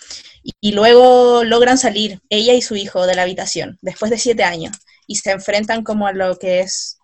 [0.60, 4.76] y luego logran salir ella y su hijo de la habitación, después de siete años,
[5.06, 6.98] y se enfrentan como a lo que es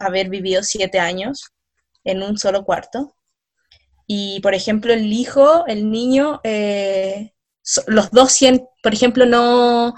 [0.00, 1.52] haber vivido siete años
[2.04, 3.14] en un solo cuarto.
[4.06, 7.32] Y, por ejemplo, el hijo, el niño, eh,
[7.86, 8.38] los dos,
[8.82, 9.94] por ejemplo, no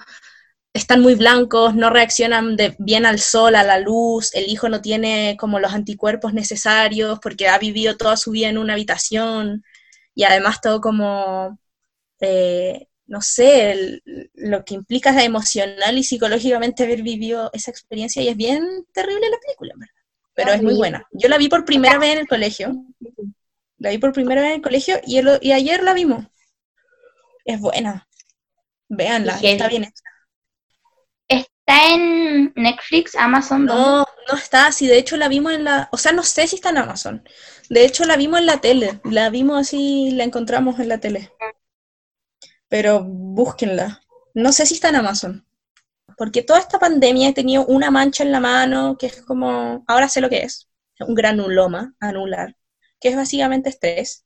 [0.74, 4.80] están muy blancos, no reaccionan de- bien al sol, a la luz, el hijo no
[4.82, 9.64] tiene como los anticuerpos necesarios porque ha vivido toda su vida en una habitación
[10.14, 11.59] y además todo como,
[12.20, 14.03] eh, no sé, el-
[14.34, 19.38] lo que implica emocional y psicológicamente haber vivido esa experiencia y es bien terrible la
[19.38, 19.94] película, verdad.
[20.34, 21.07] Pero es muy buena.
[21.12, 22.84] Yo la vi por primera vez en el colegio.
[23.78, 26.26] La vi por primera vez en el colegio y, el- y ayer la vimos.
[27.44, 28.09] Es buena.
[28.88, 30.03] Véanla, está bien hecha.
[31.28, 33.64] ¿Está en Netflix, Amazon?
[33.64, 34.86] No, no está así.
[34.86, 35.88] De hecho, la vimos en la.
[35.92, 37.28] O sea, no sé si está en Amazon.
[37.68, 39.00] De hecho, la vimos en la tele.
[39.05, 41.30] La vimos así, la encontramos en la tele.
[42.72, 44.00] Pero búsquenla.
[44.32, 45.46] No sé si está en Amazon.
[46.16, 49.84] Porque toda esta pandemia he tenido una mancha en la mano que es como.
[49.86, 50.70] Ahora sé lo que es.
[50.98, 52.56] Un granuloma anular.
[52.98, 54.24] Que es básicamente estrés.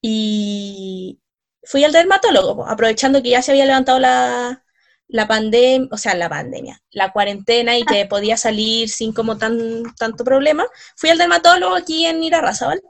[0.00, 1.20] Y
[1.64, 4.64] fui al dermatólogo, aprovechando que ya se había levantado la,
[5.08, 9.82] la pandemia, o sea, la pandemia, la cuarentena y que podía salir sin como tan,
[9.98, 10.64] tanto problema,
[10.94, 12.80] fui al dermatólogo aquí en Irarrázaval.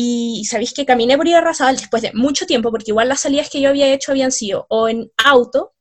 [0.00, 3.60] Y sabéis que caminé por Irarrázaval después de mucho tiempo, porque igual las salidas que
[3.60, 5.74] yo había hecho habían sido o en auto,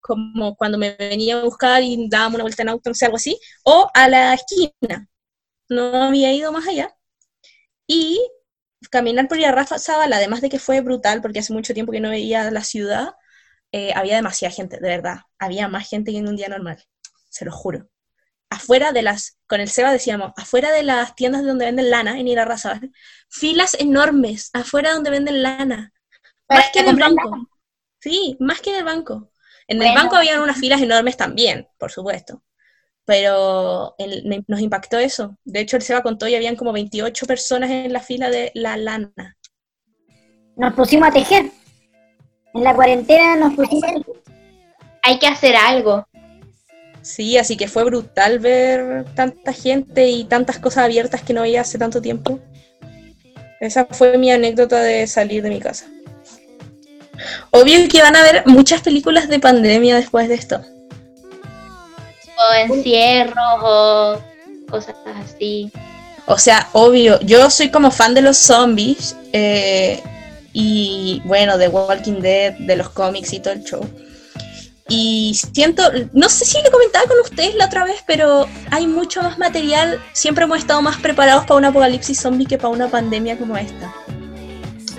[0.00, 3.16] como cuando me venía a buscar y dábamos una vuelta en auto, no sé, algo
[3.18, 5.08] así, o a la esquina.
[5.68, 6.96] No había ido más allá.
[7.88, 8.20] Y
[8.90, 12.50] caminar por Irarrázaval, además de que fue brutal, porque hace mucho tiempo que no veía
[12.50, 13.14] la ciudad,
[13.72, 15.20] eh, había demasiada gente, de verdad.
[15.38, 16.82] Había más gente que en un día normal,
[17.30, 17.88] se lo juro.
[18.50, 22.28] Afuera de las, con el Seba decíamos, afuera de las tiendas donde venden lana en
[22.28, 22.92] Irarrázaval,
[23.28, 25.92] filas enormes, afuera donde venden lana.
[26.46, 27.48] Para Más que en el banco.
[28.00, 29.30] Sí, más que en el banco.
[29.66, 32.44] En el banco habían unas filas enormes también, por supuesto.
[33.04, 35.36] Pero el- nos impactó eso.
[35.44, 38.76] De hecho, el Seba contó y habían como 28 personas en la fila de la
[38.76, 39.36] lana.
[40.56, 41.50] Nos pusimos a tejer.
[42.54, 44.22] En la cuarentena nos pusimos a tejer.
[45.02, 46.06] Hay que hacer algo.
[47.06, 51.60] Sí, así que fue brutal ver tanta gente y tantas cosas abiertas que no veía
[51.60, 52.40] hace tanto tiempo.
[53.60, 55.86] Esa fue mi anécdota de salir de mi casa.
[57.52, 60.60] Obvio que van a haber muchas películas de pandemia después de esto.
[62.38, 64.20] O encierros o
[64.68, 65.70] cosas así.
[66.26, 70.02] O sea, obvio, yo soy como fan de los zombies eh,
[70.52, 73.88] y bueno, de Walking Dead, de los cómics y todo el show.
[74.88, 75.82] Y siento,
[76.12, 80.00] no sé si le comentaba con ustedes la otra vez, pero hay mucho más material.
[80.12, 83.92] Siempre hemos estado más preparados para un apocalipsis zombie que para una pandemia como esta.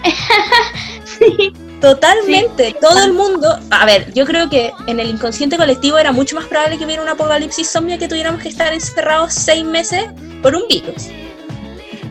[1.81, 3.59] Totalmente, todo el mundo.
[3.69, 7.01] A ver, yo creo que en el inconsciente colectivo era mucho más probable que hubiera
[7.01, 10.05] un apocalipsis zombie que tuviéramos que estar encerrados seis meses
[10.41, 11.07] por un virus.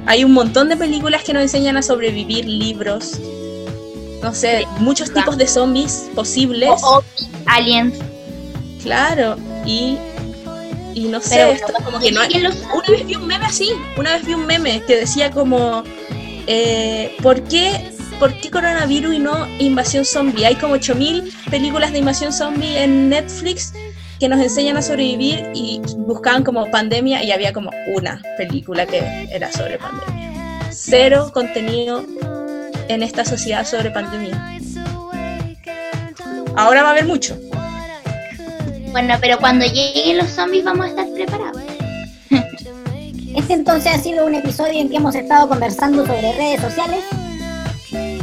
[0.07, 3.18] Hay un montón de películas que nos enseñan a sobrevivir, libros,
[4.23, 6.71] no sé, muchos tipos de zombies posibles.
[6.83, 7.03] O
[7.47, 7.95] aliens.
[8.83, 9.99] Claro, y
[10.95, 13.27] Y no sé, Pero esto como que no hay- ¿quién los Una vez vi un
[13.27, 15.83] meme así, una vez vi un meme que decía como,
[16.47, 20.47] eh, ¿por qué, ¿por qué coronavirus y no invasión zombie?
[20.47, 23.75] Hay como 8000 películas de invasión zombie en Netflix
[24.19, 29.29] que nos enseñan a sobrevivir y buscaban como pandemia y había como una película que
[29.31, 30.33] era sobre pandemia.
[30.71, 32.07] Cero contenido
[32.89, 34.59] en esta sociedad sobre pandemia.
[36.57, 37.39] Ahora va a haber mucho.
[38.91, 41.62] Bueno, pero cuando lleguen los zombies vamos a estar preparados.
[43.37, 47.05] Este entonces ha sido un episodio en que hemos estado conversando sobre redes sociales.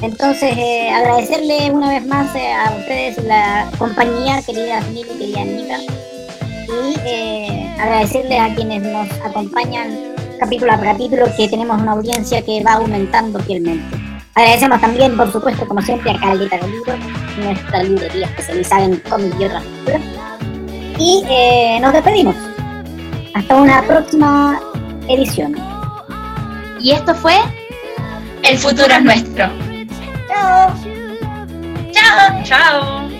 [0.01, 5.78] Entonces, eh, agradecerle una vez más eh, a ustedes la compañía, querida Mili, querida Anita.
[5.80, 12.64] Y eh, agradecerle a quienes nos acompañan capítulo a capítulo, que tenemos una audiencia que
[12.64, 14.03] va aumentando fielmente.
[14.36, 16.98] Agradecemos también, por supuesto, como siempre, a Caleta de Libros,
[17.38, 20.02] nuestra librería especializada en cómics y otras lecturas.
[20.98, 22.36] Y eh, nos despedimos.
[23.36, 24.60] Hasta una próxima
[25.08, 25.56] edición.
[26.80, 27.36] Y esto fue
[28.44, 29.50] El futuro es nuestro.
[30.28, 30.74] Chao.
[31.92, 32.44] Chao.
[32.44, 33.12] Chao.